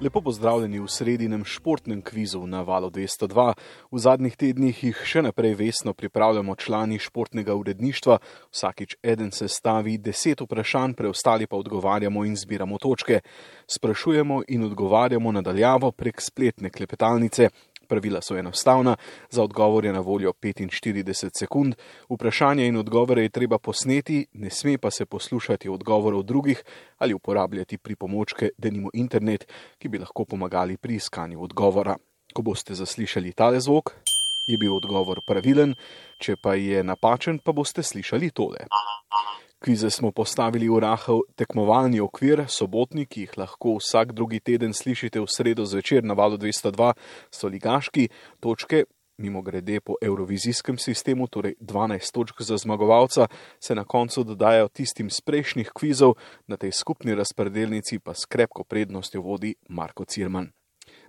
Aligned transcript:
Lepo 0.00 0.20
pozdravljeni 0.20 0.78
v 0.80 0.88
sredinem 0.88 1.42
športnem 1.44 2.02
kvizu 2.02 2.46
na 2.46 2.62
valu 2.62 2.88
202. 2.90 3.52
V 3.90 3.98
zadnjih 3.98 4.36
tednih 4.36 4.78
jih 4.84 5.02
še 5.04 5.20
naprej 5.26 5.52
vesno 5.58 5.92
pripravljamo 5.92 6.54
člani 6.56 6.96
športnega 6.98 7.52
uredništva. 7.54 8.16
Vsakič 8.48 8.96
eden 9.02 9.28
se 9.30 9.48
stavi 9.48 9.98
deset 9.98 10.40
vprašanj, 10.40 10.94
preostali 10.96 11.46
pa 11.46 11.60
odgovarjamo 11.60 12.24
in 12.24 12.36
zbiramo 12.36 12.78
točke. 12.78 13.20
Sprašujemo 13.68 14.40
in 14.48 14.64
odgovarjamo 14.64 15.32
nadaljavo 15.32 15.92
prek 15.92 16.24
spletne 16.24 16.70
klepetalnice. 16.70 17.50
Pravila 17.90 18.20
so 18.22 18.36
enostavna, 18.38 18.96
za 19.30 19.42
odgovor 19.42 19.84
je 19.84 19.92
na 19.92 20.00
voljo 20.00 20.32
45 20.32 21.38
sekund, 21.38 21.74
vprašanje 22.08 22.66
in 22.66 22.76
odgovore 22.76 23.22
je 23.22 23.32
treba 23.34 23.58
posneti, 23.58 24.26
ne 24.32 24.50
sme 24.50 24.78
pa 24.78 24.90
se 24.90 25.06
poslušati 25.06 25.68
odgovorov 25.68 26.22
drugih 26.22 26.62
ali 26.98 27.14
uporabljati 27.14 27.78
pripomočke, 27.78 28.50
denimo 28.58 28.90
internet, 28.94 29.46
ki 29.78 29.88
bi 29.88 29.98
lahko 29.98 30.24
pomagali 30.24 30.76
pri 30.76 30.94
iskanju 30.94 31.42
odgovora. 31.42 31.96
Ko 32.34 32.42
boste 32.42 32.74
zaslišali 32.74 33.32
tale 33.32 33.60
zvok, 33.60 33.90
je 34.46 34.58
bil 34.58 34.76
odgovor 34.76 35.20
pravilen, 35.26 35.74
če 36.18 36.36
pa 36.36 36.54
je 36.54 36.84
napačen, 36.84 37.38
pa 37.42 37.52
boste 37.52 37.82
slišali 37.82 38.30
tole. 38.30 38.68
Kvize 39.60 39.90
smo 39.90 40.08
postavili 40.10 40.68
v 40.68 40.78
rahel 40.80 41.18
tekmovalni 41.36 41.98
okvir, 42.00 42.46
sobotni, 42.48 43.04
ki 43.04 43.26
jih 43.26 43.34
lahko 43.36 43.74
vsak 43.76 44.14
drugi 44.16 44.38
teden 44.40 44.72
slišite 44.72 45.20
v 45.20 45.28
sredo 45.28 45.66
zvečer 45.68 46.00
na 46.00 46.16
valu 46.16 46.38
202, 46.40 46.94
so 47.28 47.48
ligaški 47.48 48.08
točke. 48.40 48.86
Mimo 49.20 49.42
grede 49.42 49.82
po 49.84 49.98
eurovizijskem 50.00 50.78
sistemu, 50.80 51.28
torej 51.28 51.58
12 51.60 52.08
točk 52.12 52.40
za 52.40 52.56
zmagovalca, 52.56 53.28
se 53.60 53.74
na 53.74 53.84
koncu 53.84 54.24
dodajo 54.24 54.68
tistim 54.68 55.10
z 55.10 55.20
prejšnjih 55.20 55.76
kvizov, 55.76 56.16
na 56.46 56.56
tej 56.56 56.72
skupni 56.72 57.14
razpredelnici 57.14 57.98
pa 57.98 58.14
s 58.14 58.24
krepko 58.24 58.64
prednostjo 58.64 59.20
vodi 59.20 59.54
Marko 59.68 60.08
Cirman. 60.08 60.48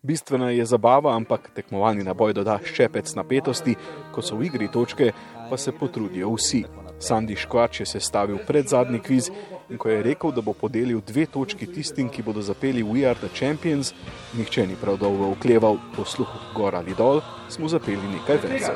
Bistvena 0.04 0.52
je 0.52 0.66
zabava, 0.66 1.16
ampak 1.16 1.54
tekmovalni 1.56 2.04
naboj 2.04 2.34
doda 2.34 2.60
ščepec 2.60 3.16
napetosti, 3.16 3.80
ko 4.12 4.20
so 4.20 4.36
v 4.36 4.52
igri 4.52 4.68
točke, 4.68 5.14
pa 5.50 5.58
se 5.58 5.72
potrudijo 5.72 6.36
vsi. 6.36 6.81
Sandi 7.02 7.36
Škvač 7.36 7.82
je 7.82 7.86
sestavil 7.86 8.38
predzadnji 8.48 9.00
kviz 9.00 9.30
in 9.70 9.78
ko 9.78 9.90
je 9.90 10.04
rekel, 10.04 10.32
da 10.32 10.42
bo 10.42 10.54
podelil 10.54 11.02
dve 11.08 11.26
točki 11.26 11.68
tistim, 11.68 12.10
ki 12.10 12.22
bodo 12.22 12.42
zapeli 12.42 12.84
We 12.84 13.08
Are 13.10 13.20
the 13.20 13.30
Champions, 13.34 13.94
nihče 14.38 14.68
ni 14.68 14.76
prav 14.76 15.00
dolgo 15.02 15.32
okleval, 15.36 15.80
posluh 15.96 16.30
gor 16.56 16.76
ali 16.76 16.96
dol, 16.98 17.22
smo 17.50 17.68
zapeli 17.68 18.18
nekaj 18.18 18.44
več. 18.46 18.70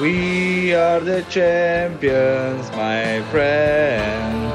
We 0.00 0.74
are 0.74 0.98
the 0.98 1.22
champions, 1.30 2.66
my 2.74 3.22
friend. 3.30 4.50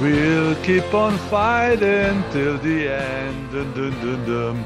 We'll 0.00 0.56
keep 0.64 0.94
on 0.94 1.18
fighting 1.28 2.24
till 2.32 2.56
the 2.58 2.88
end. 2.88 3.52
Dun, 3.52 3.74
dun, 3.74 3.92
dun, 4.00 4.24
dun. 4.24 4.64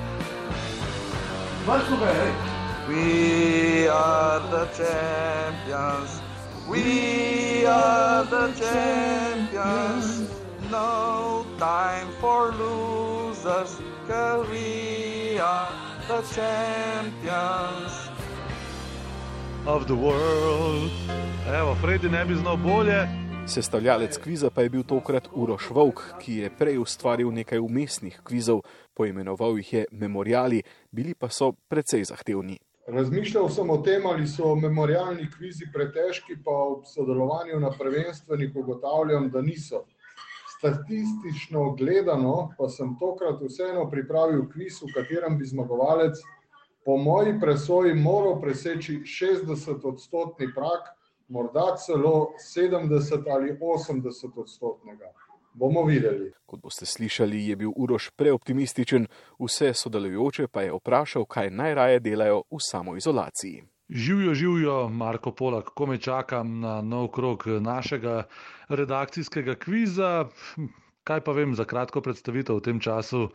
We 2.89 3.89
are 3.89 4.41
the 4.51 4.67
champions. 4.79 6.23
We 6.69 7.67
are 7.67 8.25
the 8.25 8.53
champions. 8.55 10.31
No 10.71 11.45
time 11.59 12.09
for 12.21 12.53
losers, 12.53 13.79
cause 14.07 14.49
we 14.51 15.39
are 15.39 15.69
the 16.07 16.23
champions 16.35 17.93
of 19.67 19.87
the 19.87 19.95
world. 19.95 20.91
Evo, 21.47 21.75
Freddy 21.75 22.09
ne 22.09 22.25
bi 22.25 22.35
znal 22.35 22.57
bolje. 22.57 23.09
Sestavljalec 23.47 24.19
kviza 24.19 24.51
pa 24.51 24.63
je 24.63 24.71
bil 24.71 24.83
tokrat 24.83 25.29
Uroš 25.33 25.71
Vovk, 25.71 26.01
ki 26.21 26.37
je 26.37 26.51
prej 26.51 26.79
ustvaril 26.79 27.31
nekaj 27.31 27.59
umestnih 27.59 28.21
kvizov, 28.25 28.63
poimenoval 28.95 29.59
jih 29.59 29.73
je 29.73 29.85
Memoriali, 29.91 30.63
bili 30.91 31.15
pa 31.15 31.29
so 31.29 31.53
precej 31.69 32.05
zahtevni. 32.05 32.59
Razmišljal 32.87 33.49
sem 33.51 33.71
o 33.71 33.77
tem, 33.83 34.07
ali 34.07 34.27
so 34.31 34.55
memorialni 34.55 35.27
kvizi 35.31 35.67
pretežki, 35.75 36.37
pa 36.45 36.53
ob 36.55 36.85
sodelovanju 36.87 37.59
na 37.61 37.73
prvenstvenih 37.79 38.53
ugotavljam, 38.55 39.31
da 39.31 39.43
niso. 39.43 39.83
Statistično 40.59 41.73
gledano 41.75 42.53
pa 42.59 42.69
sem 42.69 42.95
tokrat 43.01 43.43
vseeno 43.43 43.89
pripravil 43.91 44.47
kviz, 44.53 44.79
v 44.83 44.93
katerem 44.95 45.39
bi 45.39 45.51
zmagovalec 45.51 46.23
po 46.87 46.97
moji 46.97 47.35
presoji 47.41 47.95
moral 47.95 48.41
preseči 48.41 49.01
60 49.03 49.83
odstotni 49.91 50.47
prak, 50.55 50.93
morda 51.29 51.75
celo 51.87 52.33
70 52.55 53.27
ali 53.35 53.59
80 53.59 54.39
odstotnega. 54.41 55.11
Bomo 55.57 55.85
videli. 55.85 56.33
Kot 56.47 56.61
boste 56.61 56.87
slišali, 56.87 57.47
je 57.49 57.57
bil 57.57 57.71
Uroš 57.77 58.11
preoptimističen, 58.17 59.07
vse 59.41 59.71
sodelujoče 59.75 60.51
pa 60.53 60.67
je 60.67 60.75
vprašal, 60.77 61.25
kaj 61.25 61.49
najraje 61.51 62.01
delajo 62.05 62.43
v 62.51 62.61
samoizolaciji. 62.61 63.63
Živijo, 63.89 64.35
živijo, 64.35 64.89
Marko 64.89 65.33
Polak, 65.33 65.71
ko 65.75 65.87
me 65.87 65.97
čakam 65.99 66.61
na 66.61 66.83
nov 66.83 67.09
krok 67.09 67.47
našega 67.47 68.27
redakcijskega 68.69 69.55
kviza. 69.55 70.29
Kaj 71.05 71.25
pa 71.25 71.33
vem 71.33 71.55
za 71.55 71.65
kratko 71.65 72.05
predstavitev 72.05 72.61
v 72.61 72.67
tem 72.69 72.81
času, 72.81 73.31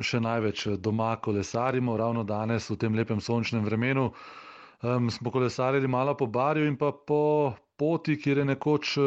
še 0.00 0.20
največ 0.22 0.66
doma 0.80 1.16
kolesarimo, 1.20 1.98
ravno 2.00 2.24
danes 2.24 2.70
v 2.70 2.80
tem 2.80 2.96
lepem 2.96 3.20
sončnem 3.20 3.64
vremenu. 3.66 4.12
Smo 5.10 5.30
kolesarili 5.30 5.88
malo 5.88 6.16
po 6.16 6.26
barju 6.26 6.64
in 6.64 6.80
pa 6.80 6.94
po 6.96 7.52
poti, 7.76 8.16
kjer 8.16 8.38
je 8.38 8.52
nekoč 8.54 8.98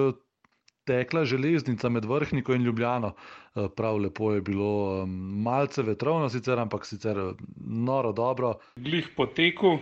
tekla 0.89 1.25
železnica 1.25 1.89
med 1.89 2.05
Vrhniko 2.05 2.53
in 2.53 2.63
Ljubljano. 2.63 3.13
Eh, 3.55 3.67
prav 3.75 3.97
lepo 3.97 4.31
je 4.33 4.41
bilo, 4.41 5.05
malce 5.45 5.83
vetrovno 5.83 6.29
sicer, 6.29 6.59
ampak 6.59 6.85
sicer 6.85 7.17
eh, 7.17 7.33
noro 7.66 8.11
dobro. 8.11 8.55
Glih 8.75 9.09
po 9.17 9.25
teku, 9.25 9.77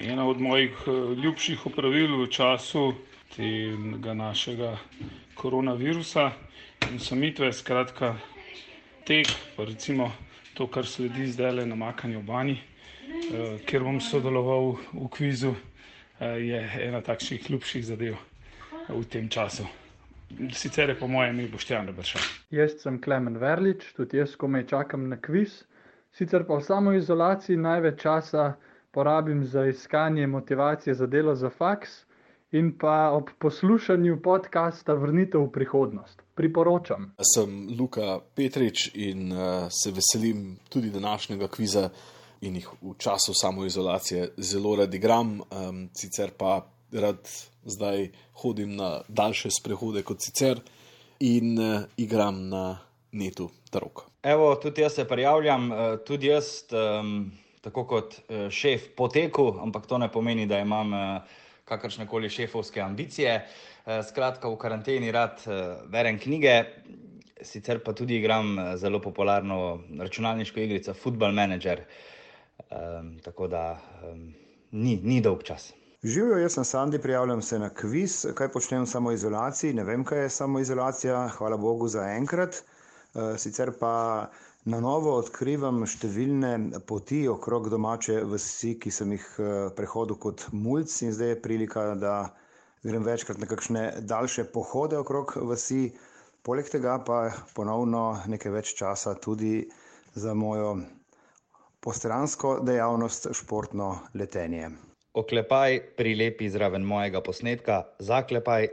ena 0.00 0.28
od 0.28 0.40
mojih 0.40 0.84
eh, 0.86 1.14
ljubših 1.22 1.66
opravil 1.66 2.18
v 2.20 2.28
času 2.28 2.92
tega 3.36 4.14
našega 4.14 4.76
koronavirusa 5.34 6.30
in 6.92 7.00
samitve, 7.00 7.52
skratka 7.52 8.14
tek, 9.08 9.32
pa 9.56 9.64
recimo 9.64 10.12
to, 10.54 10.66
kar 10.66 10.86
sledi 10.86 11.32
zdajle 11.32 11.66
namakanju 11.66 12.20
v 12.20 12.24
banji, 12.24 12.60
kjer 13.66 13.84
bom 13.84 14.00
sodeloval 14.00 14.74
v 14.92 15.08
kvizu, 15.08 15.54
je 16.20 16.64
ena 16.88 17.00
takšnih 17.00 17.50
ljubših 17.50 17.84
zadev 17.84 18.16
v 18.88 19.04
tem 19.08 19.28
času 19.28 19.68
sicer 20.52 20.88
je 20.88 20.98
po 20.98 21.08
mojem 21.08 21.40
ime 21.40 21.48
Boštjan 21.48 21.86
Rebršan. 21.86 22.22
Jaz 22.50 22.78
sem 22.82 23.00
Klemen 23.02 23.36
Verlič, 23.36 23.92
tudi 23.96 24.16
jaz 24.16 24.36
komaj 24.36 24.66
čakam 24.66 25.08
na 25.08 25.16
kviz. 25.20 25.62
Sicer 26.12 26.46
pa 26.46 26.58
v 26.58 26.64
samoizolaciji 26.64 27.56
največ 27.56 28.00
časa 28.02 28.52
porabim 28.90 29.44
za 29.44 29.66
iskanje 29.66 30.26
motivacije 30.26 30.94
za 30.94 31.06
delo 31.06 31.34
za 31.34 31.50
faks 31.50 32.04
in 32.52 32.72
pa 32.78 33.10
ob 33.12 33.30
poslušanju 33.38 34.22
podcasta 34.22 34.94
Vrnitev 34.94 35.40
v 35.40 35.52
prihodnost. 35.52 36.22
Priporočam. 36.34 37.12
Sem 37.34 37.68
Luka 37.78 38.20
Petrič 38.34 38.90
in 38.94 39.32
uh, 39.32 39.68
se 39.68 39.92
veselim 39.92 40.56
tudi 40.68 40.90
današnjega 40.90 41.48
kviza 41.48 41.90
in 42.40 42.56
jih 42.56 42.68
v 42.82 42.94
času 42.98 43.34
samoizolacije 43.34 44.28
zelo 44.36 44.76
rad 44.76 44.94
igram, 44.94 45.40
um, 45.40 45.88
sicer 45.94 46.30
pa 46.38 46.62
rad 46.92 47.28
zdaj 47.64 48.08
hodim 48.32 48.76
na 48.76 49.00
daljše 49.08 49.50
sprehode 49.60 50.02
kot 50.02 50.22
sicer 50.22 50.60
in 51.20 51.58
uh, 51.58 51.82
igram 51.96 52.48
na 52.48 52.78
netu 53.12 53.50
Tarok. 53.70 54.04
Evo, 54.22 54.54
tudi 54.54 54.80
jaz 54.80 54.94
se 54.94 55.04
prijavljam, 55.08 55.70
uh, 55.72 55.78
tudi 56.06 56.26
jaz, 56.26 56.46
um, 56.72 57.32
tako 57.60 57.84
kot 57.86 58.14
uh, 58.14 58.48
šef 58.50 58.94
poteku, 58.96 59.54
ampak 59.62 59.86
to 59.86 59.98
ne 59.98 60.08
pomeni, 60.12 60.46
da 60.46 60.58
imam 60.58 60.92
uh, 60.92 61.22
kakršne 61.64 62.06
koli 62.06 62.30
šefovske 62.30 62.80
ambicije. 62.80 63.46
Skratka, 64.08 64.48
v 64.48 64.56
karanteni 64.60 65.08
rad 65.12 65.40
berem 65.88 66.18
knjige, 66.20 66.52
sicer 67.40 67.78
pa 67.84 67.94
tudi 67.96 68.18
igram 68.20 68.56
zelo 68.76 69.00
popularno 69.00 69.80
računalniško 70.00 70.60
igrico 70.60 70.94
Football 70.94 71.32
Manager. 71.32 71.80
Um, 72.68 73.18
tako 73.24 73.48
da 73.48 73.80
um, 74.04 74.34
ni, 74.70 74.98
ni 75.02 75.20
dolg 75.24 75.42
čas. 75.44 75.72
Živijo, 76.02 76.36
jaz 76.38 76.52
sem 76.52 76.64
Sandi, 76.64 76.98
prijavljam 76.98 77.42
se 77.42 77.58
na 77.58 77.68
kviz, 77.74 78.26
kaj 78.34 78.48
počnem 78.54 78.84
v 78.84 78.86
samoizolaciji. 78.86 79.72
Ne 79.74 79.82
vem, 79.84 80.04
kaj 80.06 80.20
je 80.22 80.28
samoizolacija, 80.30 81.24
hvala 81.28 81.56
Bogu 81.56 81.88
za 81.88 82.04
enkrat. 82.12 82.54
Eh, 82.54 83.38
sicer 83.38 83.72
pa 83.80 84.28
na 84.64 84.78
novo 84.80 85.16
odkrivam 85.18 85.82
številne 85.90 86.52
poti 86.86 87.24
okrog 87.28 87.66
domače 87.74 88.20
vsi, 88.30 88.76
ki 88.78 88.94
sem 88.94 89.16
jih 89.16 89.26
eh, 89.42 89.50
prehodil 89.74 90.20
kot 90.22 90.46
mulj, 90.52 90.86
in 91.02 91.16
zdaj 91.18 91.34
je 91.34 91.42
prilika, 91.42 91.88
da 91.98 92.14
grem 92.86 93.02
večkrat 93.02 93.42
na 93.42 93.50
kakšne 93.50 93.86
daljše 94.06 94.46
pohode 94.54 95.02
okrog 95.02 95.34
vsi. 95.50 95.88
Poleg 96.46 96.70
tega 96.70 97.00
pa 97.02 97.24
ponovno 97.58 98.20
nekaj 98.30 98.54
več 98.54 98.76
časa 98.78 99.18
tudi 99.18 99.64
za 100.14 100.30
mojo 100.34 100.76
postransko 101.82 102.60
dejavnost, 102.62 103.32
športno 103.34 103.96
letenje 104.14 104.76
oklepaj 105.14 105.80
prilepi 105.96 106.50
zraven 106.50 106.82
mojega 106.82 107.20
posnetka, 107.20 107.82
zaklepaj. 107.98 108.68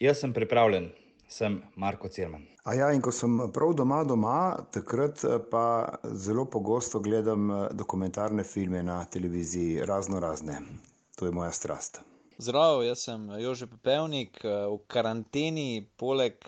Jaz 0.00 0.20
sem 0.20 0.32
pripravljen, 0.34 0.90
sem 1.28 1.62
Marko 1.76 2.08
Cirman. 2.08 2.46
A 2.64 2.74
ja, 2.74 2.88
in 2.96 3.02
ko 3.04 3.12
sem 3.12 3.36
prav 3.52 3.74
doma, 3.76 4.00
doma, 4.08 4.38
takrat 4.72 5.20
pa 5.50 5.98
zelo 6.16 6.46
pogosto 6.48 7.00
gledam 7.00 7.50
dokumentarne 7.76 8.44
filme 8.44 8.82
na 8.82 9.04
televiziji, 9.04 9.84
razno 9.84 10.20
razne. 10.20 10.58
To 11.16 11.26
je 11.26 11.32
moja 11.32 11.52
strast. 11.52 12.00
Zdravo, 12.38 12.82
jaz 12.82 13.04
sem 13.04 13.28
Jože 13.38 13.66
Pepevnik, 13.70 14.40
v 14.42 14.78
karanteni, 14.90 15.84
poleg 15.96 16.40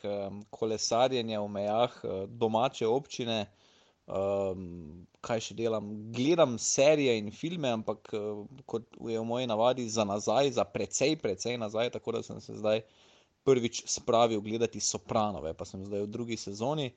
kolesarjenja 0.51 1.41
v 1.41 1.53
mejah 1.53 2.01
domače 2.27 2.89
občine. 2.89 3.45
Um, 4.07 5.07
kaj 5.27 5.41
še 5.49 5.57
delam? 5.59 5.89
Gledam 6.15 6.55
serije 6.63 7.17
in 7.19 7.33
filme, 7.35 7.73
ampak 7.75 8.13
kot 8.71 8.87
je 9.03 9.19
v 9.19 9.25
moji 9.27 9.49
navadi, 9.51 9.89
za 9.91 10.05
nazaj, 10.07 10.53
za 10.55 10.65
precej, 10.65 11.17
precej 11.23 11.59
nazaj, 11.59 11.91
tako 11.97 12.15
da 12.19 12.23
sem 12.23 12.39
se 12.41 12.55
zdaj 12.61 12.85
prvič 13.47 13.83
spravil 13.91 14.41
gledati 14.43 14.83
Sopranove, 14.83 15.55
pa 15.55 15.67
sem 15.67 15.83
zdaj 15.87 16.07
v 16.07 16.13
drugi 16.13 16.39
sezoni. 16.39 16.93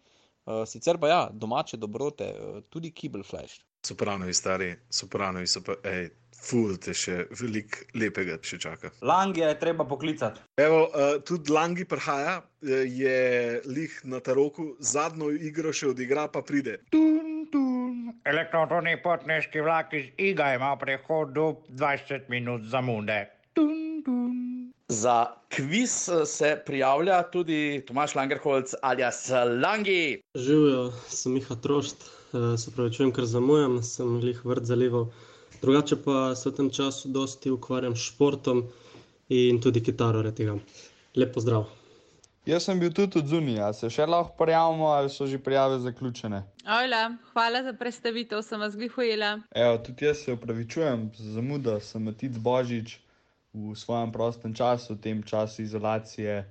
Uh, 0.46 0.64
sicer 0.70 0.98
pa 1.02 1.10
ja, 1.10 1.22
domače 1.34 1.78
dobrote, 1.78 2.30
tudi 2.70 2.94
Kibble 2.94 3.26
Flash. 3.26 3.64
Sopranovi 3.86 4.34
stari, 4.34 4.76
sopranovi 4.90 5.48
so 5.48 5.62
pa, 5.64 5.76
hej, 5.86 6.10
ful 6.40 6.76
te 6.81 6.94
še 6.96 7.26
veliko 7.40 7.86
lepega 8.00 8.38
še 8.44 8.60
čaka. 8.62 8.92
Langi 9.06 9.44
je 9.44 9.52
treba 9.60 9.86
poklicati. 9.88 10.44
Evo, 10.60 10.86
uh, 10.88 11.18
tudi 11.26 11.52
Langi 11.52 11.86
prihaja, 11.88 12.40
je 12.62 13.62
lih 13.66 14.00
na 14.04 14.20
taroku, 14.24 14.74
zadnjo 14.80 15.31
igro 15.31 15.74
še 15.76 15.94
odigra, 15.94 16.28
pa 16.31 16.44
pride. 16.44 16.80
Tun, 16.92 17.48
tun. 17.52 18.14
Elektrotoni 18.28 18.98
potniški 19.04 19.64
vlak 19.64 19.96
iz 19.96 20.10
Iga 20.20 20.54
ima 20.58 20.74
prehod 20.80 21.34
do 21.36 21.50
20 21.72 22.30
minut 22.30 22.68
zamude. 22.68 23.24
Tun, 23.56 24.04
tun. 24.06 24.36
Za 24.90 25.36
kviz 25.54 26.10
se 26.25 26.56
prijavlja 26.66 27.22
tudi 27.32 27.84
Tomaš 27.88 28.16
Langerholc 28.18 28.74
alias 28.82 29.28
Langi. 29.62 30.22
Živijo, 30.36 30.90
sem 31.08 31.38
Miha 31.38 31.56
Trošt, 31.62 32.08
se 32.31 32.72
pravi, 32.76 32.94
čujem, 32.94 33.12
ker 33.14 33.26
zamujam, 33.26 33.80
sem 33.84 34.20
jih 34.22 34.46
vrt 34.46 34.66
zalival. 34.70 35.10
Drugače 35.62 35.98
pa 36.04 36.36
se 36.36 36.50
v 36.50 36.56
tem 36.56 36.70
času 36.70 37.10
dosti 37.10 37.52
ukvarjam 37.52 37.96
s 37.96 38.12
športom 38.12 38.64
in 39.30 39.62
tudi 39.62 39.84
kitaro 39.84 40.22
retigam. 40.22 40.62
Lep 41.16 41.34
pozdrav. 41.34 41.66
Jaz 42.46 42.64
sem 42.66 42.80
bil 42.80 42.94
tudi 42.94 43.20
od 43.20 43.28
zunija, 43.28 43.74
se 43.74 43.90
še 43.92 44.06
lahko 44.10 44.34
prijavimo 44.40 44.88
ali 44.90 45.10
so 45.10 45.28
že 45.28 45.38
prijave 45.38 45.80
zaključene? 45.84 46.40
Ola, 46.66 47.02
hvala 47.34 47.64
za 47.64 47.74
predstavitev, 47.74 48.42
sem 48.42 48.60
vas 48.60 48.78
glihojila. 48.78 49.40
Evo, 49.52 49.78
tudi 49.86 50.06
jaz 50.06 50.24
se 50.24 50.34
upravičujem 50.34 51.10
za 51.18 51.34
zamudo, 51.36 51.80
sem 51.80 52.04
Matic 52.04 52.38
Božič 52.38 52.96
v 53.54 53.75
svojem 53.75 54.12
prostem 54.12 54.56
času, 54.56 54.96
v 54.96 55.02
tem 55.02 55.24
času 55.24 55.62
izolacije, 55.62 56.42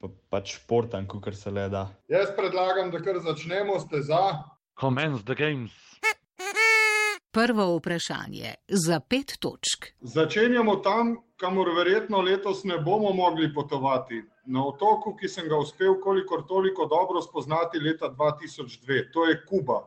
pa, 0.00 0.08
pač 0.30 0.56
športam, 0.60 1.08
kot 1.08 1.28
se 1.34 1.50
le 1.50 1.68
da. 1.68 1.88
Jaz 2.08 2.30
predlagam, 2.36 2.90
da 2.94 3.02
kar 3.02 3.18
začnemo, 3.20 3.80
ste 3.80 4.02
za. 4.06 4.55
Commence 4.80 5.22
the 5.24 5.34
games. 5.34 5.72
Prvo 7.32 7.76
vprašanje 7.76 8.54
za 8.68 9.00
pet 9.00 9.32
točk. 9.40 9.86
Začenjamo 10.00 10.76
tam, 10.76 11.16
kamor 11.36 11.68
verjetno 11.76 12.20
letos 12.20 12.64
ne 12.64 12.78
bomo 12.78 13.12
mogli 13.12 13.54
potovati. 13.54 14.22
Na 14.46 14.66
otoku, 14.66 15.14
ki 15.16 15.28
sem 15.28 15.48
ga 15.48 15.56
uspel 15.56 15.96
kolikor 16.00 16.42
toliko 16.48 16.86
dobro 16.86 17.22
spoznati 17.22 17.78
leta 17.78 18.10
2002, 18.18 19.12
to 19.12 19.24
je 19.24 19.38
Kuba. 19.48 19.78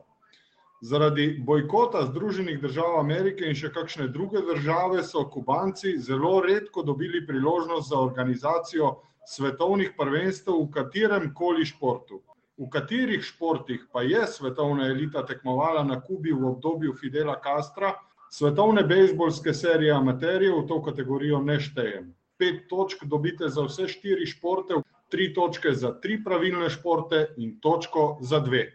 Zaradi 0.82 1.38
bojkota 1.46 2.06
Združenih 2.06 2.58
držav 2.60 2.98
Amerike 3.00 3.46
in 3.46 3.54
še 3.54 3.70
kakšne 3.70 4.08
druge 4.08 4.42
države 4.42 5.04
so 5.04 5.22
Kubanci 5.30 5.98
zelo 5.98 6.40
redko 6.40 6.82
dobili 6.82 7.26
priložnost 7.26 7.88
za 7.88 8.00
organizacijo 8.00 8.96
svetovnih 9.26 9.94
prvenstev 9.98 10.58
v 10.64 10.70
katerem 10.74 11.30
koli 11.34 11.66
športu. 11.66 12.22
V 12.60 12.66
katerih 12.68 13.22
športih 13.24 13.86
pa 13.88 14.02
je 14.04 14.20
svetovna 14.28 14.90
elita 14.92 15.22
tekmovala 15.24 15.80
na 15.84 15.96
Kubi 16.00 16.32
v 16.32 16.44
obdobju 16.44 16.92
Fidela 16.92 17.38
Castra, 17.40 17.94
svetovne 18.28 18.82
bejzbolske 18.84 19.54
serije 19.56 19.94
amaterjev 19.96 20.58
v 20.58 20.66
to 20.68 20.82
kategorijo 20.84 21.40
ne 21.40 21.56
štejem. 21.56 22.10
Pet 22.36 22.66
točk 22.68 23.06
dobite 23.08 23.48
za 23.48 23.64
vse 23.64 23.88
štiri 23.88 24.28
športe, 24.28 24.82
tri 25.08 25.30
točke 25.32 25.72
za 25.72 25.94
tri 26.04 26.18
pravilne 26.24 26.68
športe 26.70 27.30
in 27.40 27.56
točko 27.64 28.18
za 28.20 28.44
dve. 28.44 28.66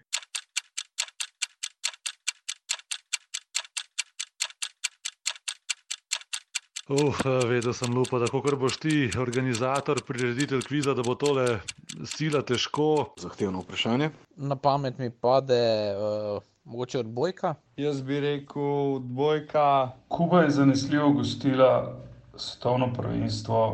Uh, 6.86 7.16
vedel 7.50 7.74
sem, 7.74 7.90
lupa, 7.90 8.20
da 8.22 8.28
kot 8.30 8.54
boš 8.62 8.76
ti, 8.78 9.08
organizator, 9.18 10.04
prireditelj 10.06 10.68
kviza, 10.68 10.94
da 10.94 11.02
bo 11.02 11.16
tole 11.18 11.58
sila 12.06 12.44
težko. 12.46 13.08
Zahtevno 13.18 13.64
vprašanje. 13.64 14.12
Na 14.38 14.54
pamet 14.56 15.00
mi 15.02 15.10
pade 15.10 15.58
uh, 15.98 16.44
mogoče 16.70 17.00
odbojka. 17.00 17.56
Jaz 17.82 18.04
bi 18.06 18.20
rekel 18.22 18.94
odbojka. 19.00 19.66
Kuba 20.14 20.44
je 20.46 20.54
zanesljivo 20.62 21.10
gostila 21.18 21.98
svetovno 22.36 22.94
prvenstvo 22.94 23.66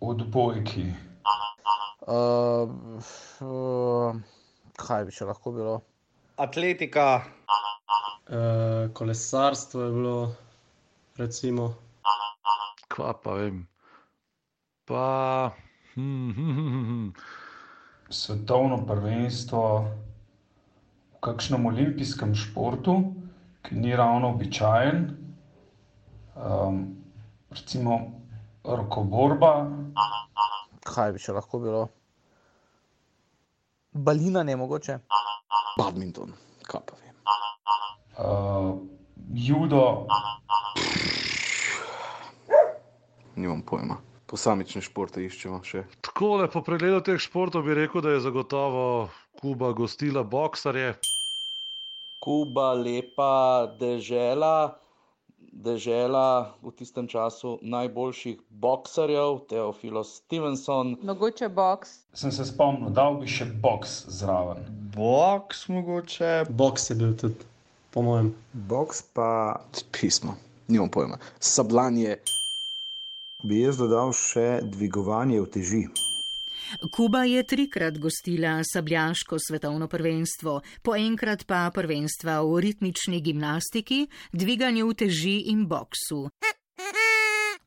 v 0.00 0.08
odbojki. 0.16 0.88
Uh, 2.08 2.72
uh, 3.44 4.16
kaj 4.80 5.04
bi 5.04 5.12
še 5.12 5.28
lahko 5.28 5.52
bilo? 5.52 5.80
Atletika. 6.40 7.20
Uh, 8.26 8.88
kolesarstvo 8.96 9.82
je 9.82 9.92
bilo, 9.92 10.20
recimo. 11.20 11.74
Kva 12.96 13.12
pa 13.12 13.34
vem. 13.36 13.66
Pa. 14.88 15.52
Hm, 15.94 16.30
hm, 16.32 16.52
hm, 16.56 16.84
hm. 16.88 17.12
Svetovno 18.08 18.78
prvenstvo 18.88 19.62
v 21.12 21.18
kakšnem 21.20 21.66
olimpijskem 21.68 22.32
športu, 22.32 22.94
ki 23.68 23.76
ni 23.76 23.92
ravno 23.92 24.30
običajen, 24.32 25.12
um, 26.40 26.80
recimo 27.52 27.98
rokoborba. 28.64 29.52
Kaj 30.88 31.12
bi 31.12 31.20
še 31.20 31.36
lahko 31.36 31.60
bilo? 31.60 31.82
Balina 33.92 34.40
ne 34.40 34.56
mogoče. 34.56 35.02
Badminton, 35.76 36.32
kaj 36.64 36.80
pa 36.88 36.96
vem. 37.02 37.20
Uh, 38.16 38.72
judo. 39.36 39.84
Nimam 43.36 43.60
pojma. 43.62 43.98
Posamične 44.26 44.80
športe 44.82 45.20
iščemo 45.22 45.60
še. 45.62 45.84
Tako 46.02 46.40
lepo 46.40 46.62
pregledal 46.64 47.02
teh 47.04 47.20
športov 47.20 47.66
bi 47.68 47.76
rekel, 47.76 48.00
da 48.02 48.14
je 48.14 48.24
zagotovo 48.24 48.86
Kuba 49.36 49.70
gostila 49.76 50.24
boksarje. 50.24 50.94
Kuba, 52.24 52.72
lepa 52.74 53.68
dežela, 53.78 54.80
dežela 55.52 56.56
v 56.64 56.72
tistem 56.78 57.06
času 57.06 57.58
najboljših 57.62 58.40
boksarjev, 58.48 59.44
Teofilos 59.52 60.16
Stevenson. 60.22 60.96
Mogoče 61.04 61.50
boks. 61.52 61.92
Sem 62.16 62.32
se 62.32 62.48
spomnil, 62.48 62.88
dal 62.96 63.20
bi 63.20 63.28
še 63.30 63.50
boks 63.62 64.06
zraven. 64.16 64.64
Boks 64.96 65.68
mogoče. 65.68 66.32
Boks 66.56 66.90
je 66.90 66.98
bil 66.98 67.12
tudi, 67.20 67.46
po 67.92 68.02
mojem. 68.08 68.32
Boks 68.72 69.04
pa. 69.12 69.60
Pismo, 69.92 70.34
nimam 70.72 70.88
pojma. 70.88 71.20
Sablanje. 71.38 72.16
Bi 73.44 73.58
jaz 73.60 73.76
dodal 73.76 74.14
še 74.16 74.62
dvigovanje 74.64 75.40
uteži. 75.44 75.82
Kuba 76.90 77.26
je 77.28 77.42
trikrat 77.44 77.98
gostila 78.00 78.62
sabljaško 78.64 79.36
svetovno 79.38 79.88
prvenstvo, 79.92 80.54
po 80.82 80.96
enkrat 80.96 81.44
pa 81.46 81.66
prvenstva 81.74 82.40
v 82.42 82.62
ritmični 82.64 83.20
gimnastiki, 83.20 84.06
dviganju 84.32 84.88
uteži 84.88 85.36
in 85.52 85.66
boksu. 85.68 86.22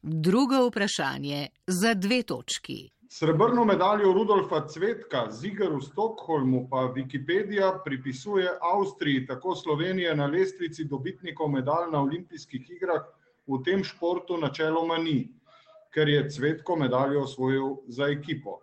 Drugo 0.02 0.66
vprašanje 0.68 1.48
za 1.68 1.94
dve 1.94 2.24
točki. 2.24 2.80
Srebrno 3.10 3.66
medaljo 3.66 4.12
Rudolfa 4.14 4.66
Cvetka 4.68 5.28
z 5.30 5.54
iger 5.54 5.72
v 5.78 5.86
Stokholmu 5.86 6.66
pa 6.70 6.90
Wikipedija 6.96 7.72
pripisuje 7.86 8.50
Avstriji, 8.74 9.26
tako 9.28 9.56
Slovenije 9.56 10.16
na 10.16 10.26
lestvici 10.26 10.86
dobitnikov 10.86 11.50
medalj 11.50 11.92
na 11.92 12.02
olimpijskih 12.02 12.70
igrah 12.70 13.06
v 13.48 13.64
tem 13.66 13.84
športu 13.84 14.38
načeloma 14.38 14.98
ni 14.98 15.39
ker 15.94 16.10
je 16.10 16.30
Cvetko 16.30 16.76
medaljo 16.76 17.24
osvojil 17.24 17.76
za 17.88 18.08
ekipo. 18.08 18.60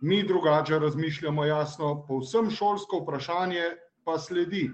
Mi 0.00 0.22
drugače 0.22 0.78
razmišljamo 0.78 1.44
jasno, 1.44 2.04
povsem 2.08 2.50
šolsko 2.50 3.00
vprašanje 3.02 3.64
pa 4.04 4.18
sledi. 4.18 4.70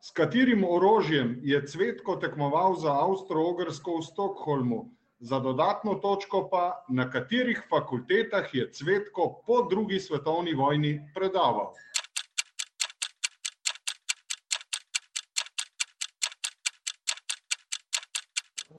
S 0.00 0.10
katerim 0.10 0.64
orožjem 0.64 1.38
je 1.42 1.66
Cvetko 1.66 2.16
tekmoval 2.16 2.74
za 2.74 2.92
Avstro-Ogrsko 2.92 3.98
v 3.98 4.02
Stokholmu, 4.06 4.80
za 5.20 5.38
dodatno 5.38 5.94
točko 5.94 6.48
pa 6.50 6.84
na 6.88 7.10
katerih 7.10 7.62
fakultetah 7.70 8.54
je 8.54 8.70
Cvetko 8.72 9.42
po 9.46 9.62
drugi 9.70 10.00
svetovni 10.00 10.54
vojni 10.54 11.00
predaval. 11.14 11.72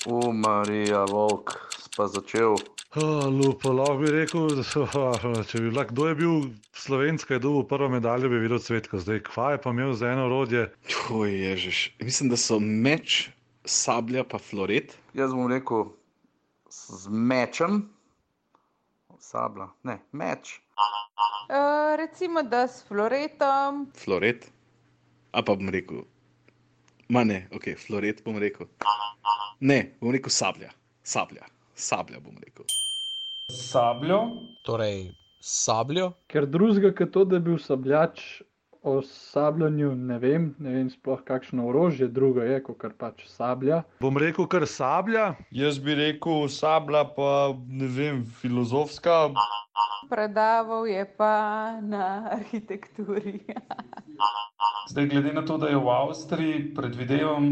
U, 0.06 0.32
Marija, 0.34 1.04
volk, 1.12 1.58
pa 1.98 2.08
začel. 2.08 2.56
Oh, 2.96 3.28
lupo, 3.28 3.74
lahko 3.76 3.98
bi 4.00 4.12
rekel, 4.14 4.48
da 4.56 4.64
so, 4.64 4.86
če 5.50 5.60
bi 5.60 5.68
bila, 5.68 5.84
kdo 5.90 6.08
je 6.08 6.16
bil 6.16 6.38
slovenska, 6.72 7.36
je 7.36 7.44
dobil 7.44 7.66
prvo 7.68 7.90
medaljo, 7.92 8.32
bi 8.32 8.40
videl 8.40 8.62
cvetko. 8.64 9.02
Zdaj, 9.04 9.20
kva 9.28 9.52
je 9.54 9.62
pa 9.62 9.74
imel 9.76 9.92
za 9.94 10.14
eno 10.14 10.26
orodje? 10.30 10.70
To 10.94 11.26
je 11.28 11.52
že. 11.58 11.74
Mislim, 12.00 12.32
da 12.32 12.40
so 12.40 12.58
meč, 12.64 13.28
sablja 13.68 14.24
pa 14.24 14.40
floret. 14.40 14.96
Jaz 15.14 15.36
bom 15.36 15.52
rekel 15.52 15.92
z 16.72 17.12
mečem, 17.12 17.84
sabla, 19.20 19.68
ne, 19.84 20.00
meč. 20.12 20.62
Uh, 21.50 21.94
recimo, 22.00 22.42
da 22.48 22.68
s 22.72 22.88
floretom. 22.88 23.90
Floret. 24.00 24.48
A 25.36 25.44
pa 25.44 25.54
bom 25.60 25.70
rekel, 25.70 26.08
ma 27.10 27.24
ne, 27.24 27.48
ok, 27.56 27.72
floret 27.78 28.24
bom 28.26 28.38
rekel. 28.42 28.70
Ne, 29.60 29.80
bom 30.02 30.14
rekel 30.14 30.34
sablja, 30.34 30.70
sablja, 31.04 31.48
sablja 31.76 32.22
bom 32.24 32.38
rekel. 32.42 32.68
Sabljo. 33.50 34.20
Torej, 34.68 35.10
sabljo. 35.42 36.12
Ker 36.30 36.46
drugega, 36.46 36.94
kot 36.96 37.14
to, 37.16 37.26
da 37.26 37.40
je 37.40 37.46
bil 37.50 37.58
sabljač 37.62 38.42
o 38.82 39.02
sabljanju, 39.02 39.96
ne 39.96 40.18
vem, 40.20 40.56
ne 40.60 40.74
vem 40.74 40.90
sploh 40.90 41.20
kakšno 41.24 41.68
orožje, 41.68 42.08
drugo 42.08 42.44
je, 42.44 42.62
kot 42.64 42.78
kar 42.80 42.94
pač 42.98 43.26
sablja. 43.28 43.82
Bom 44.00 44.18
rekel, 44.18 44.48
kar 44.48 44.66
sablja. 44.68 45.34
Jaz 45.52 45.80
bi 45.84 45.96
rekel 46.00 46.48
sablja, 46.54 47.04
pa 47.16 47.52
ne 47.68 47.90
vem, 47.92 48.24
filozofska. 48.40 49.18
Predaval 50.10 50.88
je 50.88 51.04
pa 51.18 51.34
na 51.82 52.30
arhitekturi. 52.40 53.42
Zdaj, 54.90 55.06
glede 55.12 55.34
na 55.34 55.46
to, 55.46 55.58
da 55.58 55.68
je 55.68 55.78
v 55.78 55.90
Avstriji, 55.90 56.64
predvidevam, 56.76 57.52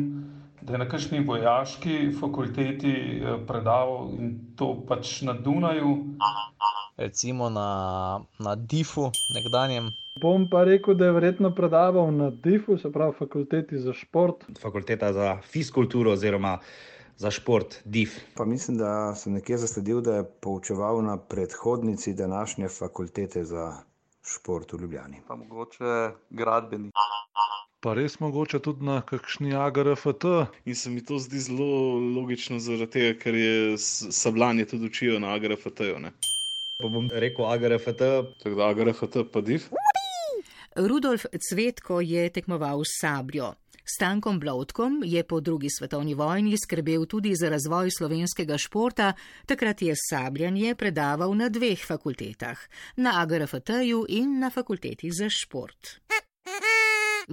da 0.61 0.73
je 0.73 0.79
na 0.79 0.87
kakšni 0.89 1.21
vojaški 1.27 1.99
fakulteti 2.19 2.93
eh, 3.19 3.37
predaval 3.47 4.09
in 4.15 4.55
to 4.55 4.73
pač 4.87 5.21
na 5.27 5.33
Dunaju. 5.33 5.93
Recimo 6.97 7.49
na, 7.49 7.69
na 8.39 8.55
Difu, 8.55 9.11
nekdanjem. 9.35 9.93
Bom 10.21 10.49
pa 10.49 10.63
rekel, 10.63 10.95
da 10.95 11.05
je 11.05 11.11
verjetno 11.11 11.51
predaval 11.55 12.11
na 12.13 12.29
DIF-u, 12.29 12.77
se 12.77 12.91
pravi 12.91 13.13
fakulteti 13.19 13.79
za 13.79 13.93
šport. 13.93 14.45
Fakulteta 14.61 15.13
za 15.13 15.37
fizkulturo 15.41 16.11
oziroma 16.11 16.59
za 17.17 17.31
šport, 17.31 17.81
DIF. 17.85 18.15
Pa 18.35 18.45
mislim, 18.45 18.77
da 18.77 19.15
sem 19.15 19.33
nekje 19.33 19.57
zasledil, 19.57 20.01
da 20.01 20.15
je 20.15 20.29
poučeval 20.41 21.03
na 21.03 21.17
predhodnici 21.17 22.13
današnje 22.13 22.67
fakultete 22.69 23.43
za 23.43 23.73
šport 24.25 24.73
v 24.73 24.81
Ljubljani. 24.81 25.21
Pa 25.27 25.35
mogoče 25.35 26.11
gradbeni. 26.29 26.91
Pa 27.79 27.93
res 27.93 28.19
mogoče 28.19 28.59
tudi 28.59 28.85
na 28.85 29.01
kakšni 29.01 29.55
AGRFT. 29.55 30.25
In 30.65 30.75
se 30.75 30.89
mi 30.89 31.05
to 31.05 31.19
zdi 31.19 31.39
zelo 31.39 31.99
logično, 32.15 32.59
zaradi 32.59 32.91
tega, 32.91 33.19
ker 33.19 33.35
je 33.35 33.77
sabljanje 33.77 34.65
tudi 34.65 34.85
učijo 34.85 35.19
na 35.19 35.35
AGRFT-ju. 35.37 36.01
Pa 36.77 36.89
bom 36.89 37.09
rekel 37.13 37.45
AGRFT. 37.45 38.01
Tako 38.43 38.55
da 38.55 38.69
AGRFT 38.69 39.17
pa 39.33 39.41
DIF. 39.41 39.69
Rudolf 40.77 41.25
Cvetko 41.49 42.01
je 42.01 42.29
tekmoval 42.29 42.83
s 42.85 42.99
sabljo. 43.01 43.53
Stankom 43.95 44.39
Blotkom 44.39 45.01
je 45.05 45.23
po 45.23 45.39
drugi 45.39 45.69
svetovni 45.69 46.13
vojni 46.13 46.57
skrbel 46.57 47.05
tudi 47.05 47.35
za 47.35 47.49
razvoj 47.49 47.89
slovenskega 47.97 48.57
športa, 48.57 49.13
takrat 49.45 49.81
je 49.81 49.95
sabljanje 50.09 50.75
predaval 50.75 51.33
na 51.33 51.49
dveh 51.49 51.85
fakultetah, 51.87 52.59
na 52.95 53.21
AGRFT-ju 53.21 54.05
in 54.09 54.39
na 54.39 54.49
fakulteti 54.49 55.11
za 55.11 55.29
šport. 55.29 55.97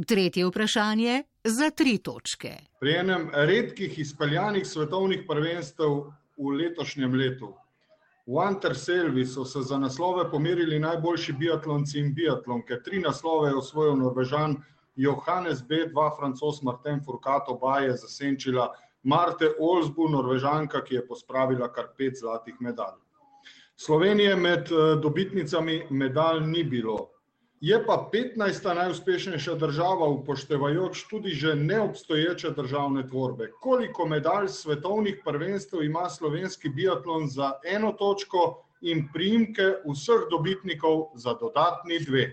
Tretje 0.07 0.47
vprašanje 0.47 1.23
za 1.45 1.71
tri 1.71 1.99
točke. 1.99 2.53
Pri 2.81 2.95
enem 2.97 3.29
redkih 3.35 3.99
izpeljanih 3.99 4.67
svetovnih 4.67 5.27
prvenstev 5.29 5.91
v 6.37 6.57
letošnjem 6.63 7.15
letu. 7.15 7.53
V 8.27 8.41
Anterselvi 8.41 9.27
so 9.27 9.45
se 9.45 9.63
za 9.63 9.79
naslove 9.79 10.31
pomerili 10.31 10.79
najboljši 10.79 11.33
biatlonci 11.33 11.99
in 11.99 12.15
biatlonke. 12.15 12.81
Tri 12.83 13.01
naslove 13.01 13.51
je 13.51 13.57
osvojil 13.57 13.97
Norvežan 13.97 14.57
Johannes 14.97 15.63
B., 15.69 15.87
dva 15.91 16.11
francos 16.17 16.63
Martin 16.63 17.03
Furcato, 17.05 17.53
oba 17.53 17.79
je 17.79 17.93
zasenčila 17.93 18.71
Marte 19.03 19.51
Olsbu, 19.61 20.09
Norvežanka, 20.09 20.81
ki 20.85 20.95
je 20.95 21.07
pospravila 21.07 21.69
kar 21.73 21.91
pet 21.99 22.17
zlatih 22.17 22.55
medalj. 22.61 22.97
Slovenije 23.77 24.37
med 24.37 24.71
dobitnicami 25.03 25.83
medalj 25.91 26.41
ni 26.47 26.65
bilo. 26.65 27.11
Je 27.65 27.77
pa 27.87 28.11
15. 28.13 28.75
najuspešnejša 28.75 29.55
država, 29.55 30.05
upoštevajoč 30.09 31.07
tudi 31.09 31.31
že 31.31 31.55
neobstoječe 31.55 32.51
državne 32.51 33.09
tvorbe. 33.09 33.51
Koliko 33.61 34.07
medalj 34.07 34.49
svetovnih 34.49 35.23
prvenstev 35.25 35.83
ima 35.83 36.11
slovenski 36.11 36.69
biatlon 36.69 37.29
za 37.29 37.53
eno 37.65 37.93
točko 37.93 38.65
in 38.81 39.09
priimke 39.13 39.63
vseh 39.89 40.29
dobitnikov 40.31 41.07
za 41.15 41.33
dodatni 41.41 41.99
dve? 42.05 42.27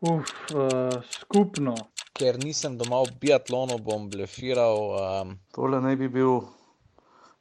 Uf, 0.00 0.30
uh, 0.54 1.02
skupno. 1.10 1.74
Ker 2.12 2.38
nisem 2.44 2.78
doma 2.78 3.02
v 3.02 3.18
biatlonu, 3.20 3.78
bom 3.78 4.06
blefiral. 4.10 4.78
Um... 4.94 5.34
Tole 5.50 5.80
naj 5.82 5.96
bi 5.96 6.08
bil 6.08 6.46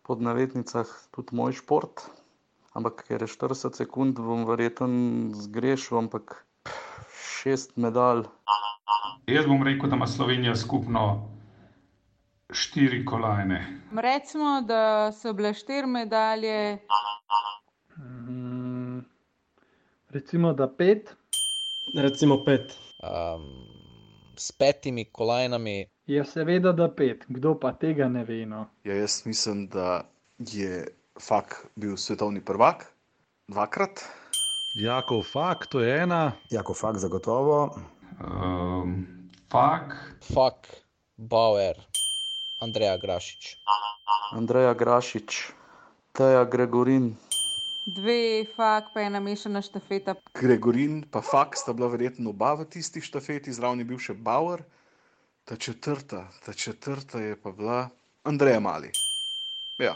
pod 0.05 0.21
navednicah 0.21 0.85
tudi 1.11 1.35
moj 1.35 1.57
šport, 1.57 2.05
ampak 2.77 3.05
ker 3.07 3.25
je 3.25 3.31
40 3.31 3.77
sekund, 3.77 4.19
bom 4.21 4.45
verjeten 4.45 5.33
zgrešil, 5.33 5.97
ampak 6.05 6.43
šest 7.09 7.73
medalj. 7.81 8.27
Jaz 9.25 9.49
bom 9.49 9.63
rekel, 9.65 9.89
da 9.89 9.97
ima 9.97 10.07
Slovenija 10.07 10.55
skupno 10.55 11.05
štiri 12.53 13.05
kolajne. 13.05 13.81
Recimo, 13.97 14.61
da 14.61 15.11
so 15.11 15.33
bile 15.33 15.53
štiri 15.53 15.87
medalje. 15.87 16.77
Mm, 17.97 18.99
recimo, 20.09 20.53
da 20.53 20.69
pet. 20.69 21.15
Recimo 21.97 22.43
pet. 22.45 22.77
Um, 23.01 23.49
s 24.37 24.51
petimi 24.51 25.05
kolajnami. 25.11 25.85
Je 26.07 26.21
seveda, 26.25 26.71
da 26.71 26.85
pet, 26.85 27.25
kdo 27.27 27.55
pa 27.59 27.71
tega 27.73 28.05
ne 28.09 28.21
ve. 28.23 28.45
No. 28.45 28.67
Ja, 28.85 28.93
jaz 28.93 29.23
mislim, 29.25 29.67
da 29.67 30.05
je 30.37 30.87
Fak 31.17 31.65
bil 31.75 31.97
svetovni 31.97 32.45
prvak 32.45 32.85
dvakrat. 33.47 34.03
Jakov 34.75 35.23
Fak, 35.23 35.65
to 35.67 35.79
je 35.79 36.01
ena. 36.03 36.31
Jakov 36.51 36.75
Fak, 36.77 36.97
zagotovo. 36.97 37.73
Um, 38.21 39.07
fak. 39.49 39.95
Fak, 40.33 40.67
Bauer, 41.17 41.81
Andreja 42.61 42.97
Grašič. 42.97 43.57
Andreja 44.31 44.73
Grašič, 44.73 45.51
Teja 46.13 46.45
Gregorin. 46.45 47.15
Dve, 47.85 48.45
fak, 48.55 48.93
pa 48.93 49.01
ena 49.01 49.19
mešana 49.19 49.61
štafeta. 49.61 50.15
Gregorin 50.37 51.01
pa 51.09 51.21
Fak 51.21 51.57
sta 51.57 51.73
bila 51.73 51.89
verjetno 51.89 52.29
oba 52.29 52.53
v 52.53 52.69
tisti 52.69 53.01
štafeti, 53.01 53.53
zraven 53.53 53.81
je 53.81 53.89
bil 53.89 53.97
še 53.97 54.13
Bauer. 54.13 54.61
Ta 55.45 55.55
četrta, 55.55 56.27
ta 56.45 56.53
četrta 56.53 57.19
je 57.19 57.41
pa 57.41 57.51
bila 57.51 57.89
Andreja 58.23 58.59
Mali. 58.59 58.91
Ja. 59.77 59.95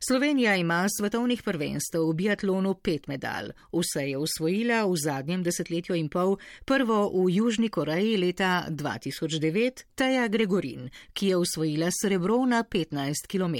Slovenija 0.00 0.56
ima 0.56 0.86
svetovnih 0.98 1.42
prvenstev 1.42 2.08
v 2.08 2.14
biatlonu 2.14 2.74
pet 2.74 3.06
medalj. 3.06 3.50
Vse 3.72 4.02
je 4.10 4.18
usvojila 4.18 4.84
v 4.84 4.96
zadnjem 4.96 5.42
desetletju 5.42 5.96
in 5.96 6.08
pol, 6.08 6.36
prvo 6.64 7.08
v 7.14 7.30
Južni 7.32 7.68
Koreji 7.68 8.16
leta 8.16 8.66
2009, 8.70 9.84
Teja 9.94 10.28
Gregorin, 10.28 10.90
ki 11.12 11.26
je 11.26 11.36
usvojila 11.36 11.88
srebro 11.90 12.44
na 12.46 12.62
15 12.62 13.26
km. 13.28 13.56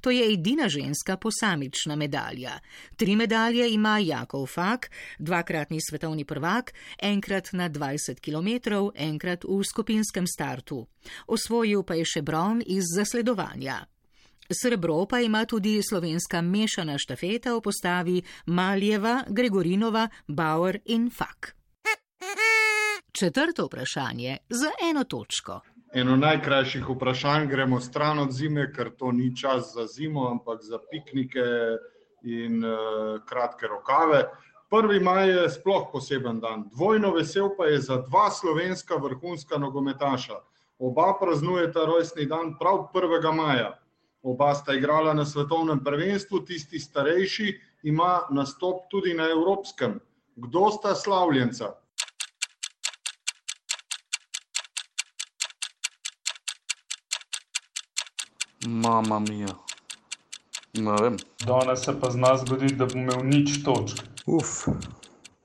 To 0.00 0.10
je 0.10 0.32
edina 0.32 0.68
ženska 0.68 1.16
posamična 1.16 1.96
medalja. 1.96 2.58
Tri 2.96 3.16
medalje 3.16 3.70
ima 3.70 3.98
Jakov 3.98 4.46
Fak, 4.46 4.90
dvakratni 5.18 5.80
svetovni 5.80 6.24
prvak, 6.24 6.74
enkrat 7.02 7.52
na 7.52 7.70
20 7.70 8.20
km, 8.20 8.90
enkrat 8.94 9.44
v 9.44 9.64
skupinskem 9.64 10.26
startu. 10.26 10.86
Osvojil 11.26 11.82
pa 11.82 11.94
je 11.94 12.04
še 12.04 12.22
bron 12.22 12.62
iz 12.66 12.84
zasledovanja. 12.94 13.93
Srebro 14.52 15.06
pa 15.06 15.20
ima 15.20 15.44
tudi 15.44 15.82
slovenska 15.82 16.40
mešana 16.40 16.98
štafeta 16.98 17.54
v 17.54 17.60
postavi 17.60 18.22
Maljeva, 18.46 19.24
Gregorinova, 19.28 20.08
Bauer 20.28 20.78
in 20.84 21.10
Fak. 21.10 21.54
Četrto 23.12 23.66
vprašanje 23.66 24.36
za 24.48 24.70
eno 24.90 25.04
točko. 25.04 25.60
Eno 25.94 26.16
najkrajših 26.16 26.88
vprašanj 26.88 27.46
gremo 27.46 27.80
stran 27.80 28.18
od 28.18 28.32
zime, 28.32 28.72
ker 28.72 28.90
to 28.98 29.12
ni 29.12 29.36
čas 29.36 29.72
za 29.74 29.86
zimo, 29.86 30.28
ampak 30.30 30.60
za 30.62 30.78
piknike 30.90 31.44
in 32.22 32.64
uh, 32.64 33.20
kratke 33.28 33.66
rokave. 33.66 34.24
1. 34.70 35.02
maj 35.02 35.30
je 35.30 35.50
sploh 35.50 35.88
poseben 35.92 36.40
dan. 36.40 36.68
Dvojno 36.74 37.12
vesel 37.14 37.48
pa 37.56 37.64
je 37.64 37.80
za 37.80 37.96
dva 37.96 38.30
slovenska 38.30 38.96
vrhunska 38.96 39.58
nogometaša. 39.58 40.34
Oba 40.78 41.14
praznujeta 41.20 41.84
rojstni 41.86 42.26
dan 42.26 42.58
prav 42.58 42.88
1. 42.94 43.32
maja. 43.32 43.78
Oba 44.24 44.54
sta 44.54 44.72
igrala 44.72 45.12
na 45.14 45.26
svetovnem 45.26 45.84
prvenstvu, 45.84 46.38
tisti 46.48 46.78
starejši 46.80 47.60
ima 47.82 48.20
nastop 48.30 48.86
tudi 48.90 49.14
na 49.14 49.28
evropskem. 49.28 49.98
Kdo 50.36 50.70
sta 50.70 50.94
slavljenca? 50.94 51.74
Mama 58.66 59.18
mija. 59.18 59.52
Ne 60.72 60.96
vem. 61.02 61.16
Danes 61.46 61.84
se 61.84 61.92
pa 62.00 62.10
zna 62.10 62.36
zgoditi, 62.36 62.74
da 62.74 62.86
bom 62.86 63.02
imel 63.02 63.20
nič 63.24 63.60
točk. 63.64 64.00
Uf, 64.26 64.64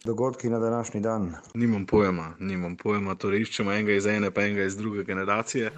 dogodki 0.06 0.50
na 0.50 0.60
današnji 0.60 1.02
dan. 1.02 1.34
Nimam 1.54 1.86
pojma, 1.86 2.36
nimam 2.40 2.78
pojma, 2.78 3.16
torej 3.16 3.42
iščemo 3.42 3.72
enega 3.72 3.94
iz 4.00 4.08
ene, 4.08 4.32
pa 4.32 4.42
enega 4.42 4.64
iz 4.64 4.78
druge 4.78 5.04
generacije. 5.04 5.72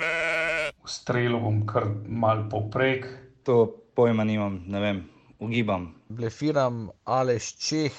Strelil 0.85 1.37
bom 1.39 1.65
kar 1.67 1.85
mal 2.07 2.47
poprek. 2.49 3.05
To 3.43 3.67
pojma 3.95 4.23
nimam, 4.23 4.63
ne 4.67 4.79
vem, 4.79 5.03
ugibam. 5.39 5.93
Blefiram 6.09 6.89
Aleš 7.05 7.57
Čeh. 7.57 7.93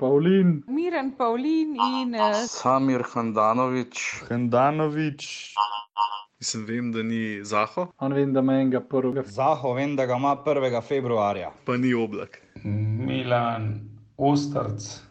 Pavlin. 0.00 0.62
Miren 0.68 1.12
Pavlin 1.16 1.76
in 1.76 2.14
uh, 2.14 2.46
Samir 2.48 3.04
Handanovič. 3.04 4.22
Handanovič. 4.30 5.54
Mislim, 6.40 6.64
vem, 6.64 6.92
da 6.92 7.02
ni 7.02 7.44
Zaho. 7.44 7.90
On 7.98 8.12
vem, 8.12 8.32
da 8.32 8.40
ima 8.40 8.54
enega 8.54 8.80
prvega. 8.80 9.22
Zaho, 9.28 9.74
vem, 9.76 9.96
da 9.96 10.06
ga 10.06 10.16
ima 10.16 10.36
1. 10.46 10.80
februarja. 10.88 11.52
Pa 11.66 11.76
ni 11.76 11.92
oblak. 11.94 12.40
Milan 12.64 13.80
Ostrc. 14.16 15.02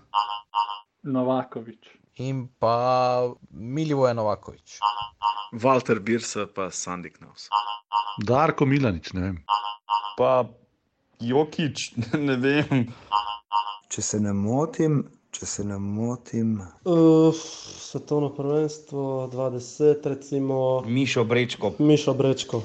Novakovič. 1.04 1.99
In 2.20 2.48
pa 2.60 3.32
Milivoje 3.52 4.14
Novakovič. 4.14 4.80
Walter 5.54 6.00
Birsa 6.00 6.48
pa 6.56 6.68
Sandy 6.72 7.10
Knaus. 7.10 7.48
Darko 8.28 8.66
Milanič, 8.66 9.14
ne 9.14 9.22
vem. 9.22 9.38
Pa 10.18 10.44
Jokič, 11.20 11.94
ne 12.28 12.36
vem. 12.36 12.90
Če 13.90 14.04
se 14.04 14.20
ne 14.20 14.34
motim, 14.36 15.02
če 15.32 15.48
se 15.48 15.64
ne 15.64 15.80
motim. 15.80 16.60
Uh, 16.84 17.32
svetovno 17.80 18.34
prvenstvo 18.36 19.30
2010, 19.32 20.12
recimo. 20.12 20.60
Mišo 20.86 21.24
Brečko. 21.24 21.74
Mišo 21.80 22.14
Brečko. 22.14 22.64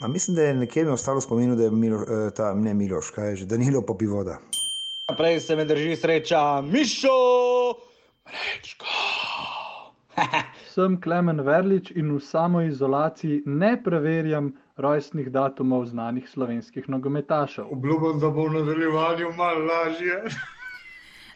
A 0.00 0.08
mislim, 0.08 0.36
da 0.36 0.48
je 0.48 0.54
nekje 0.54 0.84
mi 0.84 0.90
ostalo 0.90 1.20
v 1.20 1.28
spominu, 1.28 1.56
da 1.56 1.68
je 1.68 1.70
Milo, 1.70 2.00
eh, 2.02 2.30
ta, 2.34 2.54
ne 2.54 2.74
Miloš, 2.74 3.12
kaj 3.14 3.30
je 3.30 3.36
že, 3.36 3.46
Danilo 3.46 3.84
Popivoda. 3.86 4.40
Naprej 5.10 5.40
se 5.40 5.56
me 5.56 5.64
drži 5.64 5.96
sreča, 5.96 6.60
Mišo. 6.60 7.51
Sem 10.72 11.00
Klemen 11.00 11.44
Verlič 11.44 11.90
in 11.90 12.12
v 12.16 12.20
samoizolaciji 12.20 13.42
ne 13.46 13.76
preverjam 13.84 14.52
rojstnih 14.76 15.30
datumov 15.30 15.84
znanih 15.86 16.28
slovenskih 16.28 16.88
nogometašev. 16.88 17.68
Obljubim, 17.72 18.20
da 18.20 18.30
bo 18.30 18.48
v 18.48 18.58
nadaljevanju 18.58 19.32
malo 19.36 19.64
lažje. 19.68 20.22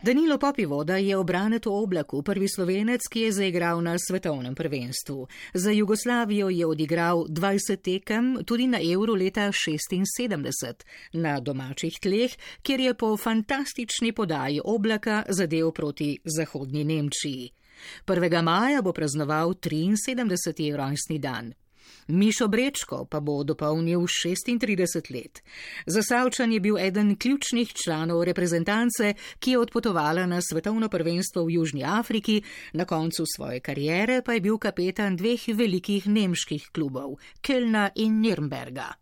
Danilo 0.06 0.38
Popivoda 0.38 0.96
je 0.96 1.16
obranet 1.16 1.66
v 1.66 1.70
oblaku, 1.75 2.20
prvi 2.22 2.46
slovenec, 2.48 3.08
ki 3.10 3.25
je 3.26 3.32
zaigral 3.32 3.80
na 3.82 3.96
svetovnem 3.98 4.54
prvenstvu. 4.54 5.26
Za 5.54 5.70
Jugoslavijo 5.75 6.46
je 6.48 6.66
odigral 6.66 7.26
20 7.26 7.82
tekem 7.82 8.38
tudi 8.46 8.70
na 8.70 8.78
Euro 8.78 9.14
leta 9.18 9.50
76 9.50 10.86
na 11.12 11.40
domačih 11.40 11.98
tleh, 11.98 12.30
kjer 12.62 12.80
je 12.80 12.94
po 12.94 13.16
fantastični 13.16 14.12
podaji 14.12 14.60
oblaka 14.64 15.25
zadev 15.28 15.72
proti 15.75 16.18
zahodnji 16.25 16.84
Nemčiji. 16.84 17.50
1. 18.06 18.42
maja 18.42 18.82
bo 18.82 18.92
praznoval 18.92 19.58
73. 19.58 20.76
rojstni 20.76 21.18
dan. 21.18 21.65
Mišo 22.08 22.48
Brečko 22.48 23.04
pa 23.10 23.20
bo 23.20 23.44
dopolnil 23.44 24.00
36 24.00 25.10
let. 25.14 25.42
Zasavčan 25.86 26.52
je 26.52 26.60
bil 26.60 26.78
eden 26.78 27.16
ključnih 27.16 27.72
članov 27.75 28.25
reprezentance, 28.25 29.14
ki 29.38 29.50
je 29.50 29.58
odpotovala 29.58 30.26
na 30.26 30.40
svetovno 30.42 30.88
prvenstvo 30.88 31.44
v 31.44 31.50
Južni 31.50 31.84
Afriki, 31.84 32.42
na 32.72 32.84
koncu 32.84 33.25
svoje 33.36 33.60
karijere 33.60 34.22
pa 34.22 34.32
je 34.32 34.40
bil 34.40 34.58
kapetan 34.58 35.16
dveh 35.16 35.48
velikih 35.54 36.06
nemških 36.06 36.70
klubov, 36.72 37.18
Kölna 37.42 37.90
in 37.94 38.22
Nürnberga. 38.22 38.92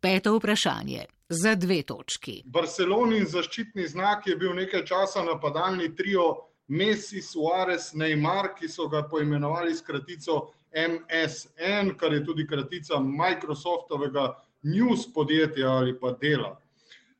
Peto 0.00 0.36
vprašanje. 0.36 1.06
Za 1.28 1.54
dve 1.54 1.82
točki. 1.82 2.42
Barcelonin 2.46 3.26
zaščitni 3.26 3.88
znak 3.88 4.26
je 4.26 4.36
bil 4.36 4.54
nekaj 4.54 4.84
časa 4.84 5.24
napadalni 5.24 5.90
trio 5.96 6.28
Messi, 6.68 7.22
Suarez, 7.22 7.94
Neymar, 7.94 8.54
ki 8.54 8.68
so 8.68 8.88
ga 8.88 9.02
poimenovali 9.08 9.74
s 9.74 9.82
kratico 9.82 10.52
MSN, 10.72 11.94
kar 11.96 12.12
je 12.12 12.24
tudi 12.24 12.46
kratica 12.46 13.00
Microsoftovega 13.00 14.34
news 14.62 15.12
podjetja 15.14 15.70
ali 15.70 15.98
pa 16.00 16.12
dela. 16.12 16.56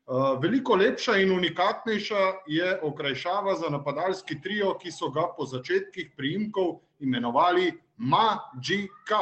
Uh, 0.09 0.41
veliko 0.41 0.75
lepša 0.75 1.17
in 1.21 1.33
unikatnejša 1.33 2.21
je 2.47 2.81
okrajšava 2.83 3.55
za 3.55 3.69
napadalski 3.69 4.41
trio, 4.41 4.73
ki 4.81 4.93
so 4.93 5.11
ga 5.11 5.27
po 5.37 5.45
začetkih 5.47 6.15
priimkov 6.17 6.79
imenovali 7.01 7.73
MAGK. 7.97 9.13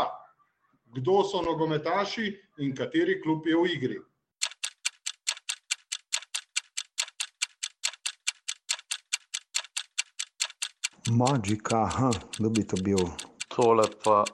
Kdo 0.95 1.25
so 1.25 1.43
nogometaši 1.43 2.31
in 2.59 2.75
kateri 2.75 3.21
klub 3.23 3.47
je 3.47 3.57
v 3.57 3.73
igri? 3.75 3.99
Magika, 11.11 11.83
aha, 11.83 12.11
kdo 12.39 12.51
bi 12.51 12.67
to 12.67 12.77
bil? 12.83 13.11
Tole 13.57 13.85
pa 14.05 14.25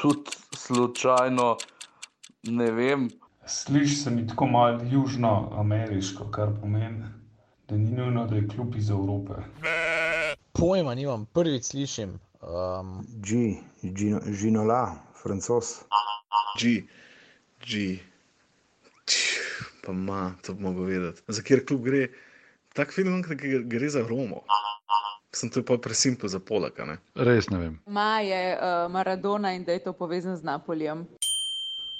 tudi 0.00 0.30
slučajno 0.52 1.56
ne 2.42 2.70
vem. 2.70 3.10
Sliši 3.46 3.94
se 3.96 4.10
mi 4.10 4.26
tako 4.26 4.46
malo 4.46 4.80
južnoameriško, 4.90 6.30
kar 6.30 6.48
pomeni, 6.60 7.04
da 7.68 7.76
ni 7.76 7.90
nujno, 7.90 8.26
da 8.26 8.36
je 8.36 8.48
kljub 8.48 8.76
iz 8.76 8.90
Evrope. 8.90 9.32
Pojma 10.52 10.94
nimam, 10.94 11.26
prvič 11.26 11.64
slišim. 11.64 12.18
Um, 12.42 13.06
G, 13.08 13.56
Gino, 13.82 14.20
Ginola, 14.40 14.94
francos. 15.22 15.80
G, 16.60 16.82
G. 17.64 17.98
Pa 19.86 19.92
ma, 19.92 20.34
to 20.42 20.54
bi 20.54 20.62
mogel 20.62 20.84
vedeti. 20.84 21.22
Za 21.28 21.42
kjer 21.42 21.64
klub 21.66 21.84
gre? 21.84 22.08
Tak 22.74 22.92
film, 22.92 23.22
ki 23.24 23.64
gre 23.64 23.88
za 23.88 24.04
Romo. 24.08 24.44
Sem 25.36 25.50
to 25.52 25.60
pa 25.60 25.76
presimpel 25.76 26.30
za 26.32 26.40
Polaka, 26.40 26.86
ne? 26.88 26.96
Res 27.12 27.50
ne 27.52 27.58
vem. 27.60 27.74
Ma 27.92 28.24
je 28.24 28.56
uh, 28.56 28.86
Maradona 28.88 29.52
in 29.52 29.64
da 29.68 29.74
je 29.76 29.82
to 29.84 29.92
povezano 29.92 30.36
z 30.36 30.42
Napolijem. 30.48 31.04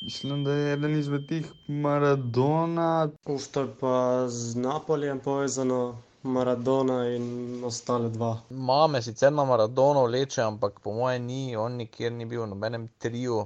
Mislim, 0.01 0.45
da 0.45 0.53
je 0.53 0.73
eden 0.73 0.95
izmed 0.97 1.27
teh 1.29 1.45
Maradona. 1.69 3.09
Uf, 3.29 3.49
to 3.53 3.67
je 3.67 3.73
pa 3.81 4.25
z 4.29 4.57
Napolijem 4.57 5.21
povezano, 5.21 5.99
Maradona 6.23 7.03
in 7.13 7.61
ostale 7.65 8.09
dva. 8.09 8.39
Mame 8.51 9.03
sicer 9.03 9.33
na 9.33 9.45
Maradono 9.45 10.07
vleče, 10.07 10.41
ampak 10.43 10.81
po 10.81 10.93
mojem 10.97 11.27
ni, 11.27 11.57
on 11.57 11.77
nikjer 11.77 12.13
ni 12.13 12.25
bil 12.25 12.43
v 12.43 12.49
nobenem 12.55 12.89
triju. 12.99 13.45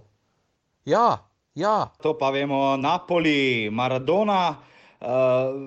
Ja, 0.85 1.19
ja. 1.55 1.91
To 2.03 2.15
pa 2.19 2.31
vemo, 2.31 2.77
Napoli, 2.77 3.71
Maradona, 3.73 4.55
uh, 5.01 5.59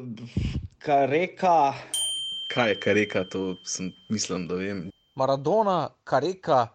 Kareka. 0.79 1.73
Kaj 2.53 2.69
je 2.69 2.75
kareka, 2.79 3.23
to 3.23 3.55
sem 3.65 3.91
mislim, 4.09 4.47
da 4.47 4.55
vem. 4.55 4.89
Maradona, 5.15 5.89
Kareka, 6.03 6.67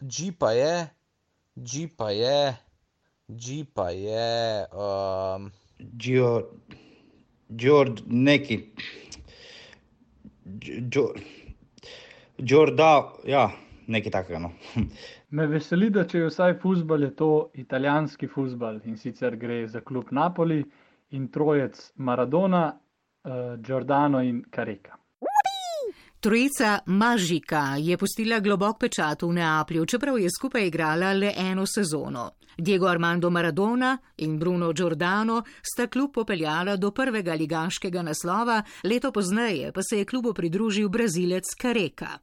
G 0.00 0.30
pa 0.38 0.52
je, 0.52 0.86
G 1.56 1.88
pa 1.96 2.10
je, 2.10 2.56
G 3.28 3.64
pa 3.74 3.90
je. 3.90 4.66
Um, 4.70 5.50
Gio, 5.78 6.28
Giord, 7.48 8.02
neki. 8.06 8.60
Giorda, 12.38 12.90
ja, 13.26 13.50
nekaj 13.86 14.12
takega. 14.12 14.38
No. 14.38 14.52
Me 15.30 15.46
veseli, 15.50 15.88
da 15.90 16.04
če 16.06 16.20
je 16.20 16.28
vsaj 16.28 16.54
futbal, 16.62 17.02
je 17.02 17.16
to 17.18 17.30
italijanski 17.58 18.28
futbal 18.30 18.78
in 18.84 18.94
sicer 18.96 19.34
gre 19.36 19.64
za 19.66 19.82
klub 19.82 20.14
Napoli 20.14 20.60
in 21.18 21.26
trojec 21.34 21.82
Maradona, 21.96 22.62
uh, 22.70 23.58
Giordano 23.58 24.22
in 24.22 24.44
Kareka. 24.50 24.94
Trojica 26.26 26.78
Mažika 26.86 27.76
je 27.78 27.96
pustila 27.96 28.40
globok 28.40 28.80
pečat 28.80 29.22
v 29.22 29.28
Neaplju, 29.32 29.84
čeprav 29.86 30.18
je 30.18 30.30
skupaj 30.38 30.66
igrala 30.66 31.12
le 31.12 31.30
eno 31.36 31.66
sezono. 31.66 32.30
Diego 32.58 32.86
Armando 32.86 33.30
Maradona 33.30 33.98
in 34.16 34.38
Bruno 34.38 34.72
Giordano 34.72 35.42
sta 35.62 35.86
klub 35.86 36.10
popeljala 36.14 36.76
do 36.76 36.90
prvega 36.90 37.34
ligaškega 37.34 38.02
naslova, 38.02 38.62
leto 38.84 39.12
pozneje 39.12 39.72
pa 39.72 39.80
se 39.82 39.98
je 39.98 40.04
klubu 40.04 40.34
pridružil 40.34 40.88
brazilec 40.88 41.54
Kareka. 41.60 42.18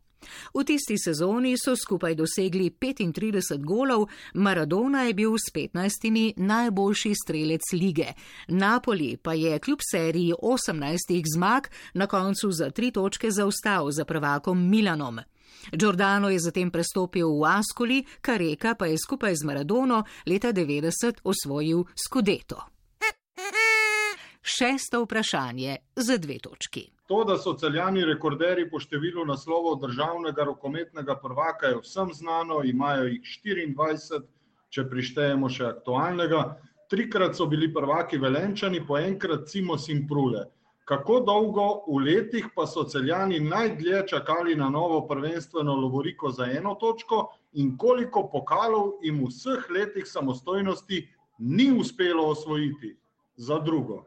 V 0.54 0.64
tisti 0.64 0.98
sezoni 0.98 1.56
so 1.58 1.76
skupaj 1.76 2.16
dosegli 2.16 2.70
35 2.70 3.64
golov, 3.64 4.08
Maradona 4.34 5.04
je 5.04 5.14
bil 5.14 5.36
s 5.38 5.54
15 5.54 6.34
najboljši 6.38 7.14
strelec 7.24 7.62
lige. 7.74 8.14
Napoli 8.48 9.18
pa 9.18 9.34
je 9.34 9.60
kljub 9.60 9.80
seriji 9.92 10.34
18 10.42 11.24
zmag 11.36 11.64
na 11.94 12.08
koncu 12.08 12.52
za 12.52 12.70
tri 12.70 12.92
točke 12.92 13.32
zaostal 13.32 13.92
za 13.92 14.06
prvakom 14.06 14.70
Milanom. 14.70 15.20
Giordano 15.72 16.30
je 16.30 16.40
zatem 16.40 16.72
prestopil 16.72 17.30
v 17.40 17.46
Ascoli, 17.48 18.04
Kareka 18.22 18.76
pa 18.76 18.86
je 18.86 18.98
skupaj 18.98 19.36
z 19.36 19.44
Maradono 19.44 20.04
leta 20.26 20.54
90 20.54 21.24
osvojil 21.24 21.84
Scudeto. 21.96 22.73
Šesto 24.44 25.04
vprašanje 25.04 25.78
za 25.96 26.18
dve 26.18 26.38
točki. 26.40 26.90
To, 27.08 27.24
da 27.24 27.38
so 27.38 27.54
celjani 27.54 28.04
rekorderji 28.06 28.70
po 28.72 28.80
številu 28.80 29.24
naslovov 29.28 29.80
državnega 29.82 30.44
rokometnega 30.48 31.16
prvaka, 31.20 31.72
je 31.72 31.80
vsem 31.84 32.12
znano, 32.14 32.62
imajo 32.64 33.08
jih 33.08 33.24
24, 33.46 34.24
če 34.70 34.86
prištejemo 34.90 35.50
še 35.50 35.66
aktualnega. 35.70 36.44
Trikrat 36.92 37.38
so 37.38 37.48
bili 37.48 37.72
prvaki 37.74 38.20
velenčani, 38.20 38.84
po 38.88 38.98
enkrat 39.00 39.48
Cimos 39.52 39.88
in 39.90 40.04
Prule. 40.08 40.46
Kako 40.84 41.22
dolgo 41.24 41.68
v 41.88 42.02
letih 42.04 42.50
pa 42.56 42.66
so 42.68 42.84
celjani 42.84 43.40
najdlje 43.40 44.02
čakali 44.12 44.56
na 44.60 44.68
novo 44.70 45.06
prvenstveno 45.08 45.76
lovoriko 45.80 46.32
za 46.32 46.50
eno 46.52 46.76
točko 46.76 47.30
in 47.54 47.78
koliko 47.78 48.26
pokalov 48.32 48.98
jim 49.04 49.22
v 49.24 49.30
vseh 49.32 49.70
letih 49.72 50.08
samostojnosti 50.08 51.00
ni 51.40 51.72
uspelo 51.72 52.28
osvojiti 52.36 52.98
za 53.36 53.60
drugo? 53.60 54.04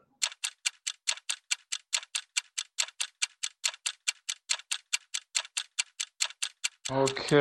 Ok. 6.86 7.32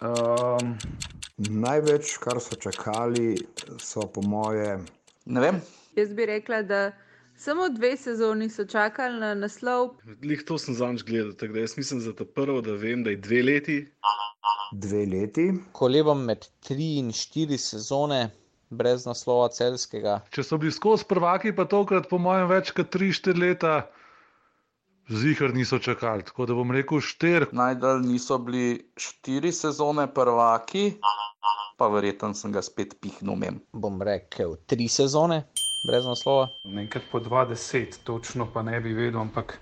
Um, 0.00 0.78
Največ, 1.36 2.16
kar 2.24 2.38
so 2.40 2.56
čakali, 2.56 3.36
so 3.76 4.06
po 4.08 4.22
moje. 4.24 4.78
Ne 5.28 5.40
vem. 5.40 5.58
Jaz 5.92 6.14
bi 6.16 6.24
rekla, 6.26 6.62
da 6.64 6.78
samo 7.36 7.68
dve 7.68 7.90
sezoni 8.00 8.48
so 8.48 8.64
čakali 8.64 9.20
na 9.20 9.34
naslov. 9.36 9.98
Lih 10.22 10.40
to 10.48 10.56
sem 10.58 10.72
zanj 10.74 11.02
gledal, 11.04 11.34
tako 11.36 11.52
da 11.52 11.66
jaz 11.66 11.76
mislim 11.76 12.00
za 12.00 12.14
to 12.16 12.24
prvo, 12.24 12.62
da 12.64 12.72
vem, 12.72 13.04
da 13.04 13.12
je 13.12 13.20
dve 13.20 13.42
leti. 13.42 13.76
Dve 14.72 15.04
leti. 15.06 15.50
Kolebam 15.76 16.24
med 16.24 16.48
tri 16.64 16.94
in 17.02 17.12
štiri 17.12 17.58
sezone, 17.60 18.30
brez 18.72 19.04
naslova 19.04 19.50
celskega. 19.52 20.22
Če 20.32 20.46
so 20.48 20.56
bili 20.56 20.72
skozi 20.72 21.04
prvaki, 21.12 21.52
pa 21.52 21.68
tokrat, 21.68 22.08
po 22.08 22.16
mojem, 22.18 22.48
več 22.48 22.72
kot 22.72 22.88
3-4 22.96 23.36
leta, 23.36 23.74
zihar 25.08 25.54
niso 25.54 25.78
čakali. 25.78 26.22
Tako 26.22 26.46
da 26.46 26.54
bom 26.54 26.70
rekel 26.70 26.98
4. 26.98 27.46
Najdalj 27.52 28.06
niso 28.06 28.38
bili 28.38 28.90
štiri 28.96 29.52
sezone 29.52 30.06
prvaki, 30.14 30.92
pa 31.76 31.88
verjetno 31.88 32.34
sem 32.34 32.52
ga 32.52 32.62
spet 32.62 32.96
pihnil 33.00 33.36
mem. 33.36 33.60
Bom 33.72 34.02
rekel 34.02 34.56
tri 34.66 34.88
sezone, 34.88 35.42
brez 35.86 36.06
naslova. 36.06 36.48
Enkrat 36.64 37.04
po 37.12 37.20
20, 37.20 37.98
točno 38.04 38.48
pa 38.52 38.62
ne 38.62 38.80
bi 38.80 38.92
vedel, 38.92 39.20
ampak 39.20 39.58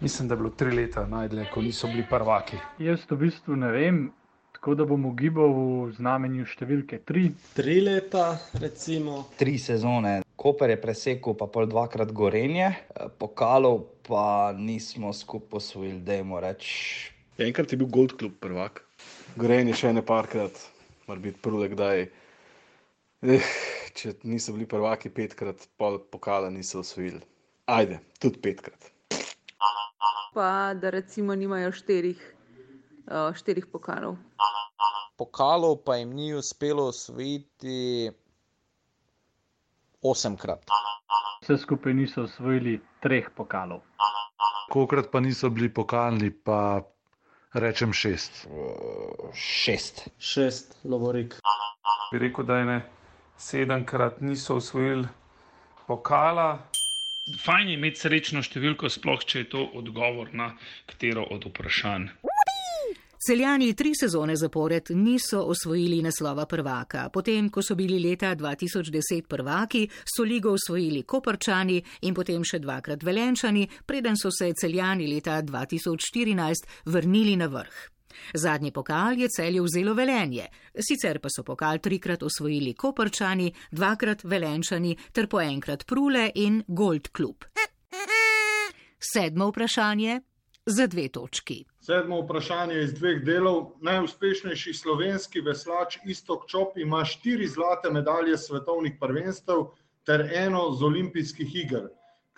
mislim, 0.00 0.28
da 0.28 0.34
je 0.34 0.38
bilo 0.38 0.50
tri 0.50 0.76
leta 0.76 1.06
najdlje, 1.06 1.50
ko 1.54 1.62
niso 1.62 1.86
bili 1.86 2.06
prvaki. 2.10 2.56
Jaz 2.78 3.04
v 3.10 3.16
bistvu 3.16 3.56
ne 3.56 3.72
vem, 3.72 4.12
tako 4.52 4.74
da 4.74 4.84
bom 4.84 5.04
ugibal 5.06 5.52
v 5.52 5.92
znamenju 5.98 6.46
številke 6.46 7.02
3. 7.06 7.28
Tri 7.54 7.80
leta, 7.80 8.38
recimo. 8.62 9.26
Tri 9.38 9.58
sezone. 9.58 10.22
Koper 10.38 10.70
je 10.70 10.80
presekal, 10.80 11.34
pa 11.34 11.48
pol 11.50 11.66
dvakrat 11.66 12.12
gorenje, 12.14 12.70
eh, 12.70 13.08
pokalov 13.18 13.97
pa 14.08 14.52
nismo 14.56 15.12
skupaj 15.12 15.56
osvojili, 15.56 16.00
dajmo 16.00 16.40
reči. 16.40 17.12
Enkrat 17.38 17.72
je 17.72 17.78
bil 17.78 17.86
Gold 17.86 18.16
Club 18.18 18.32
prvak. 18.40 18.80
Gorenje 19.36 19.76
še 19.76 19.92
ne 19.92 20.02
parkrat, 20.02 20.56
mora 21.06 21.20
biti 21.20 21.38
prvo, 21.44 21.60
kdaj. 21.68 22.06
Eh, 23.28 23.50
če 23.98 24.14
niso 24.24 24.54
bili 24.56 24.66
prvaki 24.70 25.12
petkrat, 25.12 25.68
pol 25.76 26.00
pokala 26.10 26.48
niso 26.50 26.80
osvojili. 26.80 27.20
Ajde, 27.68 28.00
tudi 28.22 28.40
petkrat. 28.40 28.88
Pa 30.34 30.74
da 30.78 30.90
recimo 30.94 31.34
nimajo 31.34 31.72
štirih, 31.76 32.20
uh, 33.10 33.34
štirih 33.36 33.66
pokalov. 33.68 34.16
Pokalov 35.18 35.82
pa 35.84 35.98
jim 35.98 36.14
ni 36.14 36.30
uspelo 36.38 36.88
osvojiti 36.94 38.10
osemkrat. 40.02 40.64
Vse 41.42 41.56
skupaj 41.58 41.94
niso 41.94 42.22
osvojili 42.22 42.80
treh 43.02 43.30
pokalov. 43.36 43.80
Kokrat 44.70 45.10
pa 45.12 45.20
niso 45.20 45.50
bili 45.50 45.68
pokalni, 45.74 46.30
pa 46.30 46.82
rečem 47.54 47.92
šest. 47.92 48.46
Šest. 49.34 50.08
Šest, 50.18 50.76
lovorik. 50.84 51.38
Bi 52.12 52.18
rekel, 52.18 52.44
da 52.44 52.58
je 52.58 52.64
ne 52.64 52.78
sedemkrat 53.38 54.20
niso 54.20 54.56
usvojili 54.56 55.08
pokala. 55.86 56.58
Fajn 57.44 57.68
je 57.68 57.74
imeti 57.76 58.00
srečno 58.00 58.42
številko, 58.42 58.88
sploh 58.88 59.24
če 59.24 59.44
je 59.44 59.48
to 59.52 59.64
odgovor 59.76 60.32
na 60.32 60.52
katero 60.88 61.26
od 61.30 61.44
vprašanj. 61.50 62.08
Celjani 63.26 63.74
tri 63.74 63.92
sezone 64.00 64.36
zapored 64.36 64.90
niso 64.90 65.40
osvojili 65.42 66.02
naslova 66.02 66.46
prvaka. 66.46 67.08
Potem, 67.12 67.48
ko 67.50 67.62
so 67.62 67.74
bili 67.74 67.98
leta 67.98 68.36
2010 68.36 69.26
prvaki, 69.28 69.88
so 70.04 70.22
ligo 70.22 70.52
osvojili 70.52 71.02
Koprčani 71.02 71.82
in 72.02 72.14
potem 72.14 72.44
še 72.44 72.60
dvakrat 72.62 73.02
Velenčani, 73.02 73.66
preden 73.86 74.16
so 74.16 74.30
se 74.30 74.52
Celjani 74.54 75.10
leta 75.10 75.42
2014 75.42 76.70
vrnili 76.86 77.34
na 77.36 77.50
vrh. 77.50 77.82
Zadnji 78.34 78.70
pokal 78.72 79.18
je 79.18 79.28
celje 79.28 79.62
vzelo 79.62 79.94
velenje, 79.94 80.46
sicer 80.78 81.18
pa 81.18 81.28
so 81.28 81.42
pokal 81.42 81.82
trikrat 81.82 82.22
osvojili 82.22 82.74
Koprčani, 82.74 83.50
dvakrat 83.72 84.24
Velenčani 84.24 84.94
ter 85.12 85.26
po 85.26 85.42
enkrat 85.42 85.86
Prule 85.86 86.30
in 86.34 86.62
Gold 86.68 87.10
Club. 87.16 87.44
Sedmo 89.12 89.50
vprašanje 89.50 90.20
za 90.68 90.86
dve 90.86 91.08
točki. 91.08 91.64
Sedmo 91.80 92.20
vprašanje 92.20 92.80
iz 92.82 92.94
dveh 92.94 93.22
delov. 93.24 93.72
Najuspešnejši 93.80 94.74
slovenski 94.74 95.40
veslač 95.40 95.98
Istok 96.04 96.46
Čop 96.46 96.76
ima 96.78 97.04
štiri 97.04 97.46
zlate 97.48 97.90
medalje 97.90 98.36
svetovnih 98.38 98.98
prvenstev 99.00 99.70
ter 100.04 100.28
eno 100.34 100.70
z 100.72 100.84
olimpijskih 100.84 101.54
iger. 101.56 101.88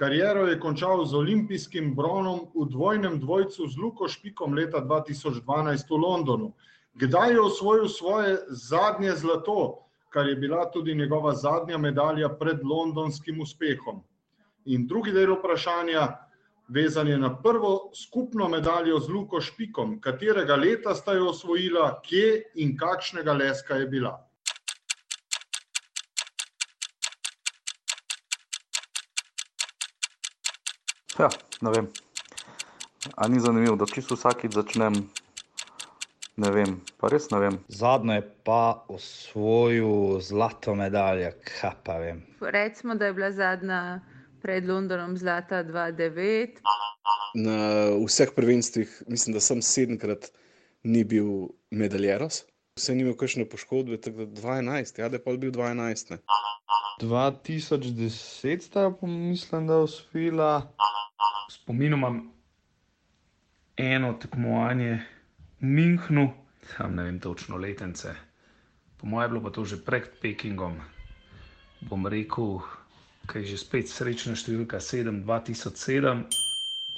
Kariero 0.01 0.47
je 0.49 0.61
končal 0.61 1.05
z 1.05 1.15
olimpijskim 1.15 1.95
bronom 1.95 2.47
v 2.55 2.65
dvojnem 2.71 3.19
dvojcu 3.21 3.67
z 3.69 3.77
Luko 3.77 4.09
Špikom 4.09 4.55
leta 4.55 4.81
2012 4.81 5.91
v 5.91 5.99
Londonu. 6.01 6.53
Kdaj 6.95 7.33
je 7.33 7.41
osvojil 7.41 7.89
svoje 7.89 8.39
zadnje 8.49 9.13
zlato, 9.13 9.85
kar 10.09 10.27
je 10.27 10.37
bila 10.37 10.71
tudi 10.71 10.95
njegova 10.95 11.35
zadnja 11.35 11.79
medalja 11.79 12.29
pred 12.29 12.65
londonskim 12.65 13.41
uspehom? 13.41 14.01
In 14.65 14.87
drugi 14.87 15.13
del 15.13 15.37
vprašanja, 15.37 16.09
vezan 16.71 17.09
je 17.09 17.19
na 17.19 17.43
prvo 17.43 17.91
skupno 17.95 18.49
medaljo 18.49 18.99
z 18.99 19.09
Luko 19.09 19.41
Špikom, 19.41 20.01
katerega 20.01 20.57
leta 20.57 20.95
sta 20.95 21.13
jo 21.13 21.29
osvojila, 21.29 22.01
kje 22.05 22.43
in 22.55 22.77
kakšnega 22.79 23.33
leska 23.33 23.75
je 23.75 23.87
bila. 23.87 24.27
Ja, 31.19 31.29
ne 31.61 31.71
vem. 31.71 31.89
A 33.17 33.29
ni 33.29 33.41
zanimivo, 33.41 33.77
da 33.77 33.87
čisto 33.87 34.15
vsakič 34.15 34.55
začnem, 34.55 34.95
ne 36.37 36.51
vem, 36.51 36.79
pa 37.01 37.11
res 37.13 37.29
ne 37.31 37.41
vem. 37.41 37.59
Zadnjo 37.69 38.15
je 38.15 38.23
pa 38.45 38.85
osvojil 38.89 40.21
zlato 40.21 40.75
medaljo, 40.75 41.33
kaj 41.45 41.77
pa 41.85 41.99
vem. 41.99 42.23
Recimo, 42.41 42.95
da 42.95 43.11
je 43.11 43.13
bila 43.13 43.33
zadnja 43.33 44.01
pred 44.43 44.69
Londonom 44.69 45.17
zlata 45.17 45.65
2-9. 45.65 46.61
Na 47.35 47.59
vseh 48.07 48.33
prvenstvih, 48.37 49.03
mislim, 49.09 49.35
da 49.35 49.41
sem 49.41 49.63
sedemkrat 49.63 50.31
ni 50.83 51.05
bil 51.05 51.53
medaljeros. 51.71 52.45
Vse 52.79 52.95
ni 52.95 53.05
imel 53.05 53.17
kakšne 53.19 53.45
poškodbe, 53.51 54.01
tako 54.01 54.25
da 54.25 54.41
12, 54.41 55.01
ja, 55.01 55.09
da 55.09 55.19
je 55.19 55.25
pa 55.25 55.37
bil 55.37 55.53
12. 55.53 56.11
Ne. 56.15 56.19
2010 57.01 58.61
sta 58.61 58.93
mislim, 59.03 59.67
da 59.67 59.77
osvojila. 59.77 60.73
Spominjam 61.51 61.99
imam 61.99 62.33
eno 63.77 64.13
tekmovanje 64.13 65.03
v 65.61 65.67
Münchnu, 65.67 66.31
tam 66.77 66.95
ne 66.95 67.03
vem 67.03 67.21
točno 67.21 67.57
letence. 67.57 68.15
Po 68.97 69.07
mojem 69.07 69.25
je 69.25 69.29
bilo 69.29 69.43
pa 69.43 69.51
to 69.51 69.65
že 69.65 69.85
pred 69.85 70.05
Pekingom. 70.23 70.81
Bom 71.81 72.07
rekel, 72.07 72.61
kaj 73.31 73.43
je 73.43 73.49
že 73.55 73.59
spet 73.63 73.87
srečna 73.87 74.35
številka 74.35 74.83
7, 74.83 75.23
2007. 75.23 76.27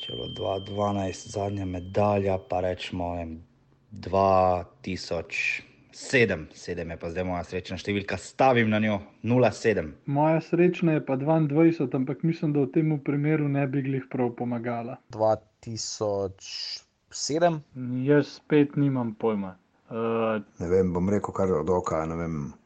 Če 0.01 0.09
je 0.09 0.17
bilo 0.17 0.33
2012 0.65 1.29
zadnja 1.35 1.67
medalja, 1.69 2.41
pa 2.41 2.65
rečemo 2.65 3.13
vem, 3.19 3.45
2007, 3.93 5.93
7 5.93 6.49
je 6.95 6.97
pa 7.03 7.11
zdaj 7.13 7.25
moja 7.29 7.45
srečna 7.45 7.77
številka, 7.77 8.17
stavim 8.17 8.73
na 8.73 8.81
njo 8.81 9.05
07. 9.21 9.93
Moja 10.09 10.41
srečna 10.49 10.97
je 10.97 11.05
pa 11.05 11.21
22, 11.21 11.93
ampak 12.01 12.25
mislim, 12.25 12.57
da 12.57 12.65
v 12.65 12.73
tem 12.79 12.89
primeru 13.05 13.45
ne 13.53 13.69
bi 13.69 13.85
glih 13.85 14.09
prav 14.09 14.33
pomagala. 14.41 14.97
2007. 15.13 17.61
Jaz 18.09 18.41
spet 18.41 18.81
nimam 18.81 19.13
pojma. 19.21 19.61
Uh, 19.93 20.41
Ne 20.57 20.73
vem, 20.73 20.97
bom 20.97 21.05
rekel 21.13 21.37
kar 21.37 21.53
od 21.53 21.69
oka, 21.69 22.09
ne 22.09 22.17
vem, 22.17 22.57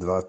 dva, 0.00 0.24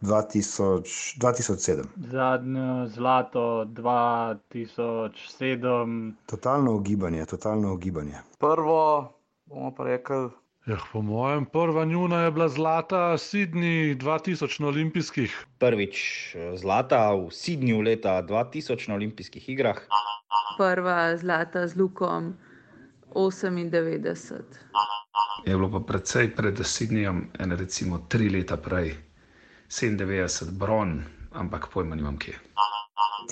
2000, 0.00 1.18
2007. 1.20 1.84
zadnjo 1.96 2.86
zlato 2.86 3.64
2007. 3.64 6.12
Totalno 6.26 6.72
ugibanje, 6.72 7.26
totalno 7.26 7.72
ugibanje. 7.72 8.14
Prvo 8.38 9.12
bomo 9.46 9.74
pa 9.74 9.84
rekli 9.84 10.30
Ja, 10.68 10.76
po 10.92 11.02
mojem, 11.02 11.44
prva 11.44 11.84
njuna 11.84 12.22
je 12.22 12.30
bila 12.30 12.48
zlata 12.48 12.96
Sydney 12.96 13.96
2000 13.96 14.60
na 14.60 14.68
olimpijskih. 14.68 15.46
Prvič 15.58 15.96
eh, 16.34 16.56
zlata 16.56 17.14
v 17.14 17.30
Sydneyju 17.32 17.84
leta 17.84 18.22
2000 18.22 18.88
na 18.88 18.94
olimpijskih 18.94 19.48
igrah. 19.48 19.78
Prva 20.58 21.16
zlata 21.16 21.68
z 21.68 21.76
Lukom 21.76 22.34
98. 23.14 24.34
Je 25.46 25.56
bilo 25.56 25.70
pa 25.70 25.80
precej 25.80 26.36
pred 26.36 26.60
Sydneyjem, 26.60 27.24
ene 27.38 27.56
recimo 27.56 27.98
tri 28.08 28.28
leta 28.28 28.56
prej, 28.56 28.92
97 29.68 30.50
bron, 30.50 31.04
ampak 31.32 31.68
pojma 31.72 31.96
nimam 31.96 32.18
kje. 32.18 32.38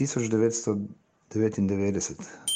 1999. 0.01 2.47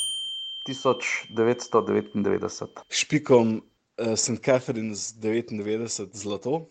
1999. 0.67 2.67
Špikom 2.89 3.57
uh, 3.57 3.63
St. 4.17 4.45
Catherine's 4.45 5.15
99 5.23 6.09
zlato. 6.13 6.67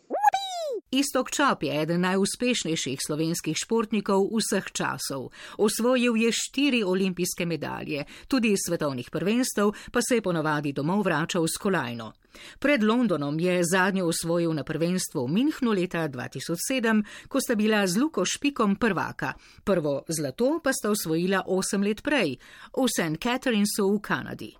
Istok 0.92 1.32
Čop 1.32 1.64
je 1.64 1.82
eden 1.82 2.02
najuspešnejših 2.02 3.00
slovenskih 3.08 3.58
športnikov 3.58 4.26
vseh 4.34 4.66
časov. 4.74 5.30
Osvojil 5.58 6.18
je 6.18 6.32
štiri 6.34 6.84
olimpijske 6.84 7.46
medalje, 7.46 8.06
tudi 8.28 8.52
iz 8.52 8.60
svetovnih 8.66 9.10
prvenstev, 9.12 9.72
pa 9.92 10.02
se 10.02 10.16
je 10.18 10.22
ponovadi 10.22 10.74
domov 10.74 11.06
vračal 11.06 11.46
s 11.46 11.58
kolajno. 11.62 12.14
Pred 12.60 12.84
Londonom 12.84 13.40
je 13.40 13.62
zadnjo 13.64 14.06
osvojil 14.06 14.54
na 14.54 14.64
prvenstvu 14.64 15.26
v 15.26 15.32
Minhnu 15.32 15.72
leta 15.72 16.08
2007, 16.10 17.04
ko 17.28 17.42
sta 17.42 17.56
bila 17.56 17.88
z 17.88 17.98
Luko 17.98 18.26
Špikom 18.26 18.76
prvaka. 18.76 19.34
Prvo 19.64 20.04
zlato 20.10 20.60
pa 20.64 20.74
sta 20.74 20.90
osvojila 20.90 21.44
osem 21.48 21.84
let 21.84 22.04
prej, 22.04 22.38
v 22.78 22.88
St. 22.88 23.18
Catherinesu 23.18 23.90
v 23.96 24.02
Kanadi. 24.02 24.52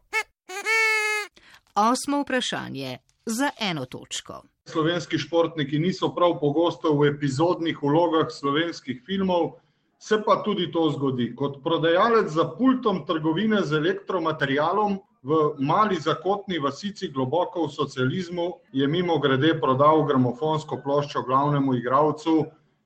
Osmo 1.76 2.22
vprašanje 2.22 2.98
za 3.26 3.52
eno 3.60 3.86
točko. 3.86 4.44
Slovenski 4.66 5.18
športniki 5.18 5.80
niso 5.80 6.12
prav 6.16 6.40
pogosto 6.40 6.94
v 6.94 7.08
epizodnih 7.10 7.78
vlogah 7.82 8.28
slovenskih 8.30 9.02
filmov, 9.06 9.58
se 10.00 10.22
pa 10.26 10.44
tudi 10.44 10.72
to 10.72 10.90
zgodi. 10.96 11.34
Kot 11.36 11.64
prodajalec 11.64 12.30
za 12.32 12.46
pultom 12.58 13.06
trgovine 13.06 13.62
z 13.64 13.78
elektromaterialom 13.78 15.00
v 15.24 15.56
mali 15.60 15.96
zakotni 16.00 16.60
vasici 16.60 17.10
globoko 17.12 17.68
v 17.68 17.74
socializmu 17.74 18.54
je 18.72 18.88
mimo 18.88 19.20
grede 19.20 19.54
prodal 19.60 20.06
gramofonsko 20.08 20.80
ploščo 20.84 21.24
glavnemu 21.28 21.76
igralcu, 21.76 22.46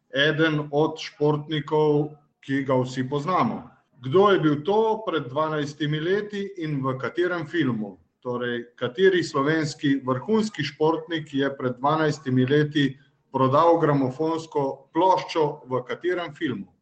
eden 0.10 0.68
od 0.72 0.98
športnikov, 0.98 2.10
ki 2.44 2.64
ga 2.66 2.76
vsi 2.82 3.06
poznamo. 3.10 3.70
Kdo 4.04 4.32
je 4.32 4.40
bil 4.40 4.56
to 4.66 5.04
pred 5.06 5.30
12 5.32 5.80
leti 6.04 6.44
in 6.58 6.82
v 6.84 6.98
katerem 6.98 7.48
filmu? 7.48 7.98
Torej, 8.20 8.76
kateri 8.76 9.24
slovenski 9.24 10.02
vrhunski 10.04 10.64
športnik 10.64 11.34
je 11.34 11.48
pred 11.58 11.78
12 11.80 12.50
leti 12.50 12.98
prodal 13.32 13.80
gramofonsko 13.80 14.90
ploščo 14.94 15.70
v 15.70 15.84
katerem 15.88 16.34
filmu? 16.36 16.73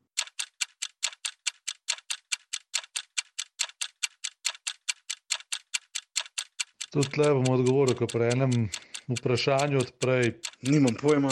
Tudi 6.91 7.07
tle 7.07 7.29
bom 7.31 7.45
odgovoril, 7.53 7.95
ko 7.95 8.03
pri 8.11 8.33
enem 8.33 8.65
vprašanju 9.07 9.79
odprej. 9.79 10.33
Nimam 10.67 10.97
pojma, 10.99 11.29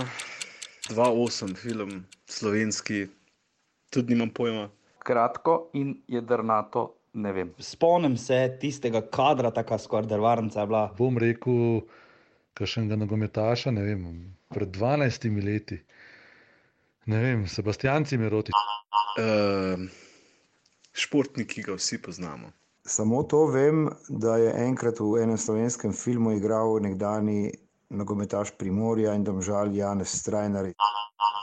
2-8 0.88 1.56
film, 1.60 2.06
slovenski, 2.32 3.08
tudi 3.92 4.14
nimam 4.16 4.32
pojma. 4.32 4.70
Kratko 5.04 5.58
in 5.76 5.98
jedrnato, 6.08 6.86
ne 7.14 7.34
vem. 7.36 7.52
Spomnim 7.60 8.16
se 8.18 8.38
tistega 8.62 9.02
kadra, 9.12 9.52
tako 9.52 9.78
skoraj 9.84 10.08
drvarnica 10.08 10.64
je 10.64 10.70
bila. 10.72 10.84
Bom 10.98 11.20
rekel, 11.20 11.82
kakšnega 12.56 12.96
nogometaša, 13.04 13.74
ne 13.76 13.84
vem, 13.84 14.06
pred 14.56 14.72
12 14.80 15.28
leti. 15.44 15.82
Ne 17.12 17.20
vem, 17.26 17.44
Sebastian 17.52 18.08
Cimeroti. 18.08 18.56
Uh, 19.20 19.90
športnik, 20.96 21.52
ki 21.52 21.68
ga 21.68 21.76
vsi 21.76 22.00
poznamo. 22.00 22.54
Samo 22.90 23.24
to 23.24 23.46
vem, 23.46 23.90
da 24.10 24.38
je 24.42 24.54
enkrat 24.66 24.98
v 25.00 25.22
enem 25.22 25.38
slovenskem 25.38 25.92
filmu 25.94 26.32
igral 26.34 26.80
nekdani 26.82 27.52
nogometaš 27.94 28.50
Primorja 28.58 29.14
in 29.14 29.22
domžal 29.24 29.70
Janez 29.76 30.10
Strajnar. 30.10 30.72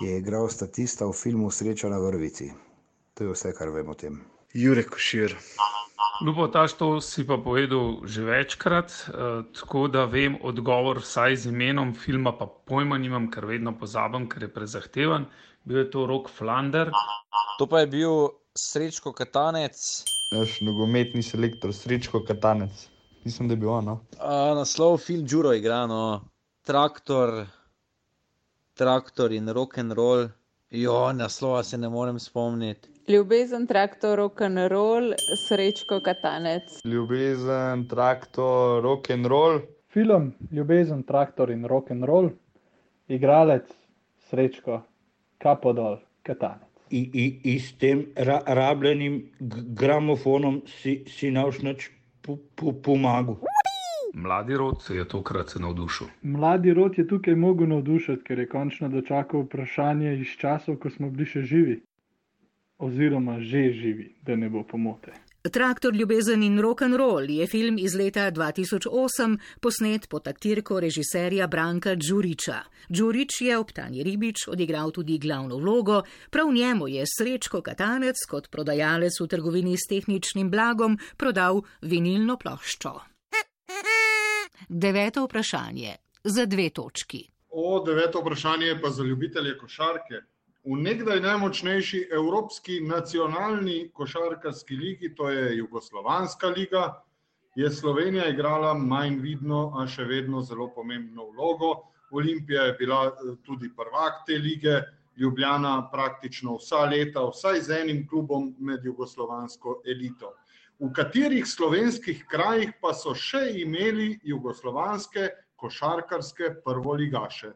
Je 0.03 0.17
igral 0.19 0.49
statista 0.51 1.07
v 1.07 1.15
filmu 1.15 1.51
Sreča 1.51 1.87
na 1.89 2.01
vrvici. 2.03 2.51
To 3.15 3.25
je 3.25 3.37
vse, 3.37 3.53
kar 3.55 3.71
vem 3.71 3.87
o 3.87 3.95
tem. 3.95 4.19
Jurek 4.59 4.91
Košir. 4.91 5.37
Lupo, 6.27 6.49
taš 6.51 6.75
to 6.81 6.91
si 7.01 7.23
pa 7.23 7.39
povedal 7.39 8.03
že 8.03 8.27
večkrat, 8.27 8.91
eh, 8.91 9.47
tako 9.55 9.87
da 9.87 10.05
vem 10.11 10.35
odgovor 10.43 10.99
vsaj 10.99 11.37
z 11.37 11.55
imenom 11.55 11.95
filma, 11.95 12.35
pa 12.35 12.51
pojma 12.51 12.99
nimam, 12.99 13.31
ker 13.31 13.47
vedno 13.47 13.71
pozabim, 13.79 14.27
ker 14.27 14.51
je 14.51 14.51
prezahteven. 14.51 15.31
Bil 15.63 15.79
je 15.79 15.91
to 15.95 16.11
Rok 16.11 16.27
Flander. 16.27 16.91
To 17.59 17.71
pa 17.71 17.87
je 17.87 17.87
bil 17.87 18.35
Srečko 18.59 19.15
Katanec. 19.15 20.16
Naš 20.31 20.61
nogometni 20.61 21.23
selektor, 21.23 21.71
Srečko 21.75 22.21
Katanec. 22.27 22.89
Mislim, 23.25 23.49
da 23.49 23.53
je 23.55 23.57
bil 23.57 23.69
ono. 23.71 24.01
A, 24.19 24.55
naslov 24.59 24.97
film 24.99 25.27
Džuro 25.27 25.53
igra, 25.55 25.85
no. 25.87 26.25
Traktor, 26.67 27.45
traktor 28.75 29.33
in 29.33 29.49
rock 29.49 29.79
and 29.79 29.93
roll. 29.93 30.27
Jo, 30.71 31.13
naslova 31.13 31.63
se 31.63 31.79
ne 31.79 31.89
morem 31.89 32.19
spomniti. 32.19 32.91
Ljubezen, 33.09 33.67
traktor, 33.67 34.19
rock 34.19 34.41
and 34.41 34.59
roll, 34.71 35.13
srečko, 35.47 36.01
katanec. 36.03 36.81
Ljubezen, 36.85 37.87
traktor, 37.89 38.83
rock 38.83 39.11
and 39.11 39.27
roll. 39.27 39.61
Film 39.95 40.33
Ljubezen, 40.51 41.07
traktor 41.07 41.55
in 41.55 41.65
rock 41.65 41.91
and 41.91 42.05
roll, 42.05 42.31
igralec 43.09 43.71
Srečko, 44.31 44.83
kapodol, 45.39 46.01
katanec. 46.27 46.66
In, 46.91 47.11
in, 47.13 47.41
in 47.43 47.61
s 47.61 47.73
tem 47.79 48.07
ra, 48.15 48.43
rabljenim 48.47 49.23
gramofonom 49.79 50.61
si, 50.67 51.03
si 51.11 51.31
navšnač 51.35 51.89
po, 52.23 52.39
po, 52.55 52.73
pomagal. 52.73 53.41
Mladi 54.15 54.57
rod 54.57 54.87
je 54.95 55.05
tokrat 55.09 55.51
se 55.51 55.61
navdušil. 55.61 56.07
Mladi 56.23 56.73
rod 56.73 56.99
je 56.99 57.07
tukaj 57.09 57.35
mogel 57.35 57.69
navdušiti, 57.69 58.23
ker 58.25 58.39
je 58.39 58.49
končno 58.49 58.89
dočakal 58.89 59.45
vprašanje 59.45 60.15
iz 60.21 60.39
časov, 60.41 60.79
ko 60.81 60.91
smo 60.91 61.11
bili 61.11 61.27
še 61.27 61.43
živi. 61.43 61.81
Oziroma 62.79 63.41
že 63.41 63.71
živi, 63.73 64.15
da 64.23 64.37
ne 64.37 64.49
bo 64.49 64.63
pomote. 64.63 65.13
Traktor 65.53 65.95
ljubezen 65.95 66.43
in 66.43 66.61
rock 66.61 66.83
and 66.83 66.97
roll 66.97 67.31
je 67.31 67.47
film 67.47 67.79
iz 67.79 67.95
leta 67.95 68.31
2008, 68.31 69.39
posnet 69.61 70.09
pod 70.09 70.25
taktirko 70.25 70.81
režiserja 70.81 71.47
Branka 71.47 71.95
Đuriča. 71.95 72.61
Đurič 72.89 73.41
je 73.41 73.59
ob 73.59 73.73
Tanji 73.73 74.03
Ribič 74.03 74.49
odigral 74.49 74.91
tudi 74.91 75.19
glavno 75.19 75.57
vlogo, 75.57 76.03
prav 76.31 76.53
njemu 76.53 76.89
je 76.89 77.05
Srečko 77.07 77.61
Katanec 77.61 78.17
kot 78.31 78.51
prodajalec 78.51 79.21
v 79.21 79.27
trgovini 79.27 79.77
s 79.77 79.89
tehničnim 79.89 80.51
blagom 80.51 80.99
prodal 81.17 81.63
vinilno 81.83 82.37
ploščo. 82.37 82.95
Deveto 84.69 85.25
vprašanje 85.25 85.97
za 86.25 86.47
dve 86.47 86.71
točki. 86.71 87.27
O, 87.51 87.85
deveto 87.87 88.21
vprašanje 88.21 88.67
je 88.67 88.81
pa 88.81 88.91
za 88.91 89.03
ljubitelje 89.03 89.59
košarke. 89.59 90.25
V 90.67 90.75
nekdaj 90.75 91.21
najmočnejši 91.23 92.09
evropski 92.11 92.81
nacionalni 92.83 93.91
košarkarski 93.95 94.75
ligi, 94.77 95.15
to 95.15 95.29
je 95.31 95.57
Jugoslovanska 95.57 96.49
liga, 96.49 97.03
je 97.55 97.71
Slovenija 97.71 98.27
igrala 98.29 98.73
manj 98.75 99.21
vidno, 99.23 99.61
a 99.79 99.87
še 99.87 100.05
vedno 100.05 100.43
zelo 100.43 100.67
pomembno 100.75 101.29
vlogo. 101.31 101.71
Olimpija 102.11 102.65
je 102.67 102.73
bila 102.81 102.99
eh, 103.07 103.37
tudi 103.47 103.71
prvak 103.77 104.25
te 104.27 104.39
lige, 104.39 104.81
Ljubljana 105.17 105.89
praktično 105.93 106.59
vsa 106.59 106.83
leta, 106.91 107.23
vsaj 107.31 107.61
z 107.61 107.79
enim 107.81 108.03
klubom 108.09 108.51
med 108.59 108.85
jugoslovansko 108.85 109.81
elito. 109.87 110.35
V 110.83 110.91
katerih 110.93 111.47
slovenskih 111.47 112.27
krajih 112.29 112.75
pa 112.83 112.91
so 112.93 113.15
še 113.15 113.47
imeli 113.63 114.19
jugoslovanske 114.23 115.31
košarkarske 115.57 116.51
prvoligaše? 116.67 117.55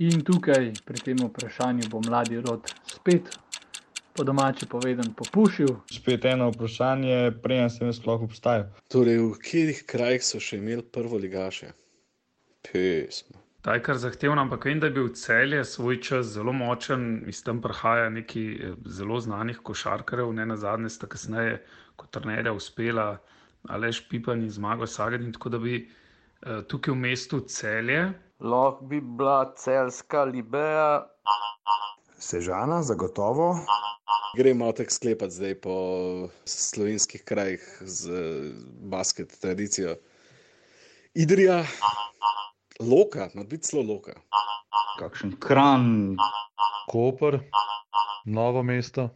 In 0.00 0.22
tukaj 0.24 0.70
pri 0.88 1.02
tem 1.04 1.18
vprašanju 1.20 1.90
bo 1.92 1.98
mladi 2.00 2.38
rod 2.40 2.70
spet, 2.88 3.26
po 4.16 4.24
domači 4.24 4.64
povedan, 4.66 5.10
popušil. 5.12 5.74
Spet 5.92 6.24
eno 6.24 6.46
vprašanje, 6.54 7.18
preden 7.42 7.68
sem 7.68 7.90
jaz 7.90 7.98
sploh 8.00 8.24
obstajal. 8.24 8.70
Torej, 8.88 9.20
v 9.20 9.34
katerih 9.42 9.82
krajih 9.92 10.24
so 10.24 10.40
še 10.40 10.56
imeli 10.56 10.86
prvo 10.88 11.20
ligaše? 11.20 11.74
Pesma. 12.64 13.42
Ta 13.60 13.74
je 13.76 13.82
kar 13.84 14.00
zahtevna, 14.00 14.46
ampak 14.46 14.64
vem, 14.70 14.80
da 14.80 14.88
je 14.88 14.96
bil 14.96 15.12
celje 15.20 15.60
svoj 15.68 16.00
čas 16.00 16.32
zelo 16.32 16.56
močen, 16.56 17.04
iz 17.28 17.42
tam 17.44 17.60
prihaja 17.60 18.08
neki 18.08 18.46
eh, 18.56 18.72
zelo 18.88 19.20
znanih 19.20 19.60
košarkarjev, 19.60 20.32
ne 20.32 20.48
na 20.48 20.56
zadnje 20.56 20.94
sta 20.96 21.10
kasneje 21.12 21.60
kot 22.00 22.08
trenerja 22.16 22.56
uspela 22.56 23.18
Aleš 23.68 24.00
Pipan 24.08 24.40
in 24.40 24.48
Zmago 24.48 24.88
Sagadin, 24.88 25.36
tako 25.36 25.52
da 25.52 25.60
bi 25.60 25.76
eh, 25.76 26.64
tukaj 26.72 26.96
v 26.96 27.00
mestu 27.04 27.44
celje. 27.44 28.00
Lahko 28.40 28.84
bi 28.84 29.00
bila 29.00 29.52
celska 29.56 30.24
Libeja. 30.24 31.06
Sežana, 32.18 32.82
zagotovo. 32.82 33.56
Gremo 34.36 34.72
tako 34.72 34.90
sklepati 34.90 35.34
zdaj 35.34 35.54
po 35.60 35.74
slovenskih 36.44 37.24
krajih 37.24 37.78
z 37.80 38.10
basket 38.80 39.40
tradicijo. 39.40 39.96
Idrija, 41.14 41.64
Loka, 42.80 43.28
no 43.34 43.44
biti 43.44 43.68
celo 43.68 43.82
Loka. 43.82 44.12
Kakšen 44.98 45.36
kran, 45.40 46.16
Koper, 46.88 47.38
novo 48.24 48.62
mesto. 48.62 49.08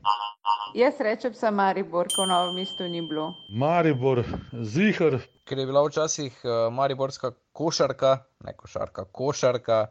Jaz 0.75 1.01
rečem 1.01 1.35
sa 1.35 1.51
Maribor, 1.51 2.09
ko 2.13 2.25
v 2.25 2.29
novem 2.29 2.55
mestu 2.61 2.89
ni 2.89 3.01
bilo. 3.01 3.33
Maribor, 3.49 4.25
Zihar. 4.53 5.21
Ker 5.45 5.59
je 5.59 5.67
bila 5.67 5.85
včasih 5.87 6.33
uh, 6.45 6.73
mariborska 6.73 7.31
košarka, 7.53 8.19
ne 8.45 8.53
košarka, 8.57 9.05
košarka, 9.13 9.87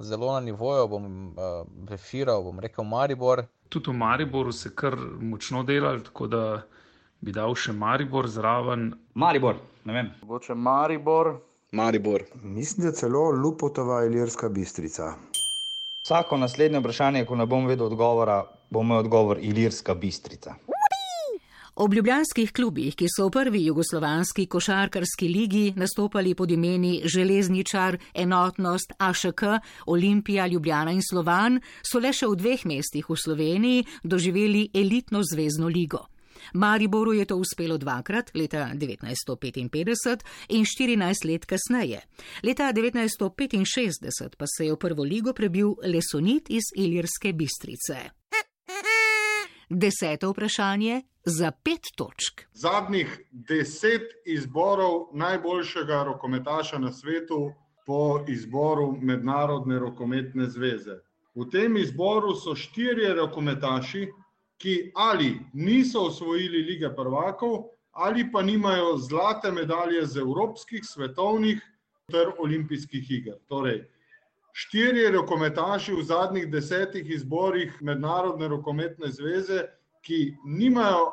zelo 0.00 0.32
na 0.32 0.40
nivoju, 0.40 0.88
bom 0.88 1.04
uh, 1.32 1.64
prefiral, 1.86 2.44
bom 2.44 2.60
rekel 2.60 2.84
Maribor. 2.84 3.44
Tudi 3.68 3.90
v 3.90 3.96
Mariboru 3.96 4.52
se 4.52 4.74
kar 4.74 4.96
močno 5.20 5.62
delali, 5.62 6.04
tako 6.04 6.26
da 6.26 6.62
bi 7.20 7.32
dal 7.32 7.54
še 7.54 7.72
Maribor 7.72 8.28
zraven. 8.28 8.92
Maribor, 9.14 9.60
ne 9.84 9.92
vem. 9.92 10.12
Mogoče 10.22 10.54
Maribor. 10.54 11.49
Maribor. 11.72 12.22
Mislim, 12.42 12.86
da 12.86 12.92
celo 12.92 13.30
Lupotova 13.30 14.04
Ilirska 14.04 14.48
bistrica. 14.48 15.14
Vsako 16.02 16.36
naslednje 16.36 16.80
vprašanje, 16.80 17.24
ko 17.24 17.36
ne 17.36 17.46
bom 17.46 17.66
vedel 17.66 17.86
odgovora, 17.86 18.42
bo 18.70 18.82
moj 18.82 18.98
odgovor 18.98 19.38
Ilirska 19.40 19.94
bistrica. 19.94 20.54
Ob 21.80 21.94
ljubljanskih 21.94 22.52
klubih, 22.52 22.96
ki 22.96 23.06
so 23.08 23.28
v 23.28 23.30
prvi 23.30 23.62
jugoslovanski 23.64 24.46
košarkarski 24.46 25.28
ligi 25.28 25.72
nastopali 25.76 26.34
pod 26.34 26.50
imeni 26.50 27.00
Železničar, 27.04 27.96
Enotnost, 28.14 28.92
AŠK, 28.98 29.42
Olimpija, 29.86 30.46
Ljubljana 30.46 30.92
in 30.92 31.00
Slovan, 31.10 31.60
so 31.82 32.02
le 32.02 32.12
še 32.12 32.26
v 32.26 32.36
dveh 32.36 32.66
mestih 32.66 33.08
v 33.08 33.16
Sloveniji 33.16 33.86
doživeli 34.02 34.68
elitno 34.74 35.22
zvezdno 35.22 35.70
ligo. 35.70 36.09
Mariboru 36.54 37.12
je 37.12 37.24
to 37.24 37.36
uspelo 37.36 37.78
dvakrat, 37.78 38.30
leta 38.34 38.70
1955 38.74 40.24
in 40.48 40.64
14 40.64 41.24
let 41.24 41.46
kasneje. 41.46 42.00
Leta 42.42 42.72
1965 42.72 44.36
pa 44.38 44.46
se 44.46 44.66
je 44.66 44.72
v 44.72 44.76
prvo 44.76 45.04
ligo 45.04 45.32
prebil 45.32 45.74
Lesonit 45.82 46.50
iz 46.50 46.72
Ilirske 46.76 47.32
bistrice. 47.32 48.10
Deseto 49.70 50.30
vprašanje 50.30 51.02
za 51.24 51.50
pet 51.50 51.80
točk. 51.96 52.40
Zadnjih 52.52 53.20
deset 53.30 54.02
izborov 54.26 55.14
najboljšega 55.14 56.02
rokometaša 56.02 56.78
na 56.78 56.92
svetu 56.92 57.52
po 57.86 58.24
izboru 58.28 58.96
Mednarodne 59.02 59.78
rokometne 59.78 60.46
zveze. 60.46 60.98
V 61.34 61.46
tem 61.50 61.76
izboru 61.76 62.34
so 62.34 62.54
štirje 62.54 63.14
rokometaši, 63.14 64.08
ki 64.60 64.92
ali 64.94 65.40
niso 65.52 66.02
osvojili 66.10 66.62
lige 66.62 66.90
prvakov, 66.96 67.64
ali 67.92 68.26
pa 68.32 68.42
nimajo 68.42 68.96
zlate 68.96 69.50
medalje 69.50 70.06
z 70.06 70.20
evropskih, 70.20 70.84
svetovnih 70.84 71.62
ter 72.12 72.32
olimpijskih 72.38 73.10
iger. 73.10 73.38
Torej, 73.48 73.84
štirje 74.52 75.10
rokometaši 75.10 75.94
v 75.94 76.02
zadnjih 76.02 76.50
desetih 76.52 77.10
izborih 77.10 77.78
Mednarodne 77.80 78.48
rokometne 78.48 79.08
zveze, 79.08 79.64
ki 80.02 80.36
nimajo 80.44 81.12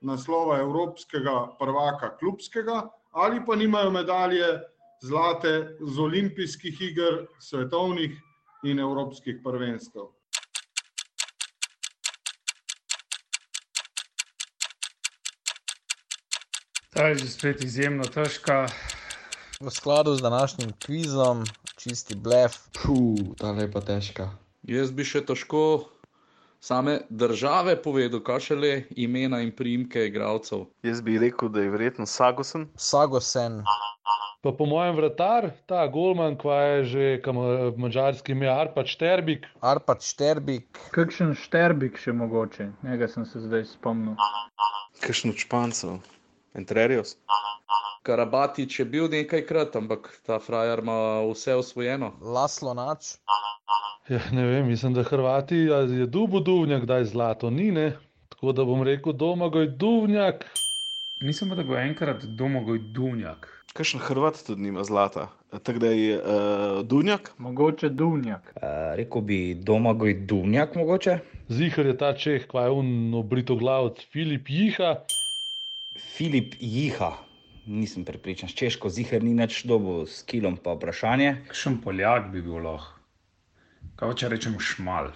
naslova 0.00 0.58
evropskega 0.60 1.56
prvaka 1.58 2.16
klubskega, 2.18 2.88
ali 3.10 3.40
pa 3.46 3.56
nimajo 3.56 3.90
medalje 3.90 4.60
zlate 5.02 5.76
z 5.80 6.00
olimpijskih 6.00 6.80
iger, 6.80 7.26
svetovnih 7.40 8.20
in 8.64 8.78
evropskih 8.78 9.40
prvenstev. 9.44 10.12
Ta 16.94 17.08
je 17.10 17.14
že 17.14 17.26
spet 17.26 17.64
izjemno 17.64 18.04
težka. 18.06 18.66
V 19.60 19.70
skladu 19.70 20.14
z 20.14 20.22
današnjim 20.22 20.70
kvizom, 20.86 21.44
čisti 21.76 22.14
blef. 22.14 22.54
Puh, 22.70 23.34
ta 23.38 23.50
lepa 23.50 23.80
težka. 23.82 24.30
Jaz 24.62 24.94
bi 24.94 25.02
še 25.02 25.24
težko 25.26 25.90
same 26.62 27.00
države 27.10 27.74
povedal, 27.82 28.22
kaj 28.22 28.40
šele 28.46 28.72
imena 28.94 29.42
in 29.42 29.50
priimke 29.50 30.06
igralcev. 30.06 30.68
Jaz 30.86 31.02
bi 31.02 31.18
rekel, 31.18 31.50
da 31.50 31.66
je 31.66 31.74
verjetno 31.74 32.06
Sagosen. 32.06 32.68
Sagosen. 32.78 33.64
Pa 34.46 34.54
po 34.54 34.66
mojem 34.70 34.94
vratar, 34.94 35.50
ta 35.66 35.86
Golman, 35.90 36.38
kva 36.38 36.62
je 36.62 36.84
že 36.84 37.12
kam 37.26 37.42
mačarski 37.74 38.38
ime 38.38 38.46
Arpad 38.46 38.86
Šterbik. 38.86 39.50
Arpad 39.60 40.06
Šterbik. 40.06 40.78
Kakšen 40.94 41.34
Šterbik 41.34 41.98
še 41.98 42.14
mogoče, 42.14 42.70
njega 42.86 43.10
sem 43.10 43.26
se 43.26 43.42
zdaj 43.42 43.66
spomnil. 43.74 44.14
Kakšen 45.02 45.34
od 45.34 45.42
špancev, 45.42 45.96
Entrerios. 46.54 47.16
Karabatič 48.02 48.78
je 48.80 48.84
bil 48.84 49.08
nekajkrat, 49.10 49.76
ampak 49.76 50.10
ta 50.26 50.38
frajer 50.38 50.78
ima 50.78 51.24
vse 51.30 51.54
osvojeno. 51.54 52.12
Laslo 52.20 52.74
Nač. 52.74 53.16
Ja, 54.08 54.20
ne 54.32 54.44
vem, 54.46 54.66
mislim, 54.66 54.94
da 54.94 55.02
Hrvati 55.02 55.56
je 55.56 56.06
dubu 56.06 56.40
duvnjak, 56.40 56.84
da 56.84 56.96
je 56.96 57.04
zlato, 57.04 57.50
ni 57.50 57.70
ne. 57.72 57.96
Tako 58.28 58.52
da 58.52 58.64
bom 58.64 58.82
rekel 58.82 59.12
domagoj 59.12 59.66
duvnjak. 59.66 60.44
Nisem 61.20 61.48
pa, 61.48 61.54
da 61.54 61.64
bo 61.64 61.76
enkrat 61.80 62.24
domagoj 62.24 62.78
duvnjak. 62.92 63.48
Kakšen 63.74 64.00
Hrvat 64.00 64.42
tudi 64.46 64.62
nima 64.62 64.84
zlata. 64.84 65.28
Tako 65.62 65.78
da 65.78 65.86
je 65.86 66.18
uh, 66.18 66.86
Dunjak. 66.86 67.32
Mogoče 67.38 67.88
Dunjak. 67.88 68.52
Uh, 68.56 68.62
rekel 68.94 69.20
bi 69.20 69.54
domagoj 69.54 70.14
Dunjak 70.14 70.74
mogoče. 70.74 71.18
Zihar 71.48 71.86
je 71.86 71.96
ta 71.98 72.12
Čeh, 72.14 72.46
kva 72.46 72.68
je 72.68 72.70
un 72.70 73.14
obritoglavc, 73.14 74.04
Filip 74.12 74.48
Jiha. 74.48 74.94
Filip 75.94 76.54
Jiha. 76.60 77.12
Nisem 77.66 78.04
prepričan, 78.04 78.48
s 78.48 78.54
češko 78.54 78.90
zihar 78.90 79.22
ni 79.22 79.34
nič 79.34 79.62
dobo 79.64 80.06
s 80.06 80.22
kilom 80.26 80.56
pa 80.56 80.74
vprašanje. 80.74 81.44
Kakšen 81.46 81.78
Poljak 81.84 82.26
bi 82.32 82.42
bil 82.42 82.58
lahko? 82.66 82.98
Kaj 83.96 84.14
če 84.18 84.28
rečem 84.32 84.56
šmal? 84.58 85.12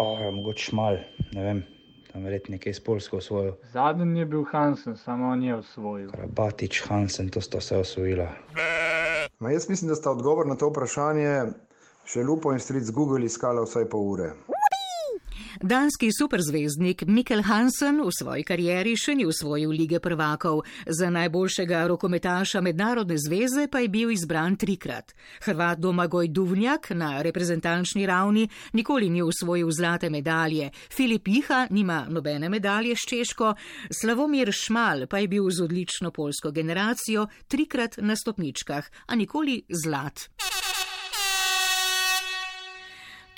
O, 0.00 0.06
mogoče 0.32 0.70
šmal, 0.70 0.96
ne 1.36 1.44
vem, 1.44 1.60
tam 2.08 2.24
verjetno 2.24 2.56
nekaj 2.56 2.72
iz 2.72 2.80
Polske 2.80 3.18
osvojil. 3.20 3.52
Zadnji 3.74 4.22
je 4.22 4.26
bil 4.26 4.44
Hansen, 4.48 4.96
samo 4.96 5.28
on 5.34 5.42
je 5.44 5.54
osvojil. 5.54 6.08
Rabatič, 6.16 6.80
Hansen, 6.88 7.28
to 7.28 7.44
sta 7.44 7.60
vse 7.60 7.82
osvojila. 7.84 8.30
Ma 9.38 9.52
jaz 9.52 9.68
mislim, 9.68 9.92
da 9.92 10.00
sta 10.00 10.10
odgovor 10.16 10.48
na 10.48 10.56
to 10.56 10.72
vprašanje 10.72 11.52
še 12.08 12.24
Lupo 12.24 12.54
in 12.56 12.58
stric 12.58 12.88
Google 12.90 13.28
iskala 13.28 13.68
vsaj 13.68 13.84
pol 13.92 14.08
ure. 14.16 14.32
Danski 15.62 16.08
superzvezdnik 16.18 17.02
Mikkel 17.06 17.42
Hansen 17.42 17.98
v 18.00 18.08
svoji 18.16 18.46
karieri 18.48 18.94
še 18.96 19.12
ni 19.12 19.26
usvojil 19.28 19.74
lige 19.76 19.98
prvakov, 20.00 20.62
za 20.88 21.10
najboljšega 21.12 21.82
rokometaša 21.92 22.62
mednarodne 22.64 23.18
zveze 23.20 23.66
pa 23.68 23.82
je 23.84 23.90
bil 23.92 24.08
izbran 24.08 24.56
trikrat. 24.56 25.12
Hrvat 25.44 25.76
Domagoj 25.76 26.30
Duvnjak 26.32 26.88
na 26.96 27.20
reprezentančni 27.20 28.06
ravni 28.08 28.46
nikoli 28.72 29.10
ni 29.12 29.20
usvojil 29.20 29.68
zlate 29.68 30.08
medalje, 30.08 30.70
Filip 30.88 31.28
Jiha 31.28 31.66
nima 31.70 32.06
nobene 32.08 32.48
medalje 32.48 32.96
s 32.96 33.04
Češko, 33.04 33.52
Slavomir 33.92 34.48
Šmal 34.56 35.04
pa 35.12 35.20
je 35.20 35.28
bil 35.28 35.50
z 35.52 35.60
odlično 35.68 36.08
polsko 36.10 36.56
generacijo 36.56 37.28
trikrat 37.52 38.00
na 38.00 38.16
stopničkah, 38.16 38.88
a 39.06 39.12
nikoli 39.14 39.60
zlat. 39.68 40.24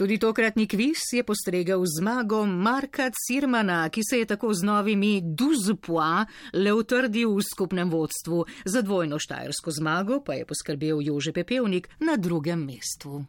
Tudi 0.03 0.19
tokratni 0.19 0.67
kviz 0.67 0.99
je 1.13 1.23
postregel 1.25 1.83
zmago 1.99 2.47
Marka 2.47 3.11
Cirmana, 3.27 3.89
ki 3.89 4.01
se 4.11 4.19
je 4.19 4.27
tako 4.27 4.55
z 4.55 4.67
novimi 4.67 5.21
Duzpoa 5.23 6.27
le 6.53 6.73
utrdil 6.75 7.31
v 7.37 7.45
skupnem 7.47 7.91
vodstvu. 7.91 8.41
Za 8.65 8.83
dvojno 8.83 9.21
štajersko 9.23 9.71
zmago 9.71 10.19
pa 10.27 10.35
je 10.35 10.47
poskrbel 10.47 10.99
Jože 11.07 11.33
Pepevnik 11.33 11.89
na 12.01 12.17
drugem 12.17 12.67
mestu. 12.67 13.23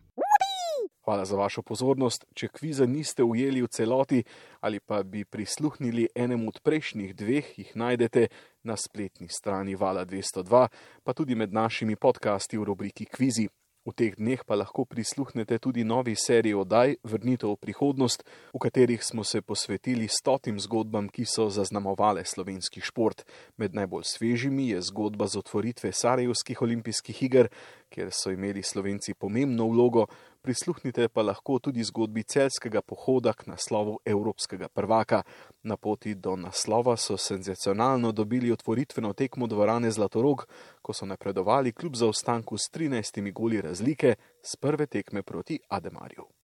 Hvala 1.06 1.26
za 1.26 1.38
vašo 1.38 1.62
pozornost. 1.62 2.26
Če 2.34 2.50
kviza 2.50 2.90
niste 2.90 3.22
ujeli 3.24 3.62
v 3.62 3.70
celoti 3.70 4.24
ali 4.66 4.80
pa 4.80 5.04
bi 5.04 5.26
prisluhnili 5.26 6.10
enemu 6.16 6.50
od 6.50 6.62
prejšnjih 6.66 7.14
dveh, 7.16 7.58
jih 7.60 7.76
najdete 7.76 8.28
na 8.64 8.78
spletni 8.78 9.30
strani 9.30 9.76
Vala 9.76 10.06
202, 10.06 10.68
pa 11.04 11.14
tudi 11.14 11.36
med 11.36 11.54
našimi 11.54 11.96
podcasti 11.96 12.58
v 12.58 12.64
rubriki 12.66 13.06
Kvizi. 13.06 13.46
V 13.84 13.92
teh 13.92 14.16
dneh 14.16 14.40
pa 14.48 14.56
lahko 14.56 14.86
prisluhnete 14.88 15.60
tudi 15.60 15.84
novi 15.84 16.16
seriji 16.16 16.56
oddaj 16.56 17.04
Vrnitev 17.04 17.52
v 17.52 17.60
prihodnost, 17.60 18.24
v 18.56 18.60
katerih 18.64 19.04
smo 19.04 19.28
se 19.28 19.42
posvetili 19.44 20.08
stotim 20.08 20.56
zgodbam, 20.56 21.10
ki 21.12 21.28
so 21.28 21.50
zaznamovale 21.52 22.24
slovenski 22.24 22.80
šport. 22.80 23.28
Med 23.60 23.76
najbolj 23.76 24.08
svežimi 24.08 24.70
je 24.72 24.80
zgodba 24.88 25.28
z 25.28 25.36
otvoritve 25.44 25.92
Sarajevskih 25.92 26.64
olimpijskih 26.64 27.24
iger, 27.28 27.52
kjer 27.92 28.16
so 28.16 28.32
imeli 28.32 28.64
Slovenci 28.64 29.20
pomembno 29.20 29.68
vlogo, 29.68 30.08
prisluhnite 30.44 31.08
pa 31.08 31.22
lahko 31.22 31.60
tudi 31.60 31.84
zgodbi 31.84 32.24
celskega 32.24 32.82
pohoda 32.82 33.34
k 33.34 33.48
naslovu 33.48 34.00
Evropskega 34.06 34.68
prvaka. 34.68 35.24
Na 35.64 35.78
poti 35.78 36.16
do 36.16 36.36
naslova 36.36 36.98
so 36.98 37.18
senzacionalno 37.18 38.12
dobili 38.12 38.52
otvoritveno 38.52 39.14
tekmo 39.14 39.48
dvorane 39.48 39.92
Zlatorog, 39.92 40.46
ko 40.82 40.94
so 40.94 41.06
napredovali 41.06 41.72
kljub 41.72 41.96
zaostanku 41.96 42.58
s 42.58 42.72
13 42.74 43.32
goli 43.34 43.62
razlike 43.62 44.16
z 44.44 44.56
prve 44.56 44.86
tekme 44.86 45.24
proti 45.24 45.60
Ademarju. 45.70 46.43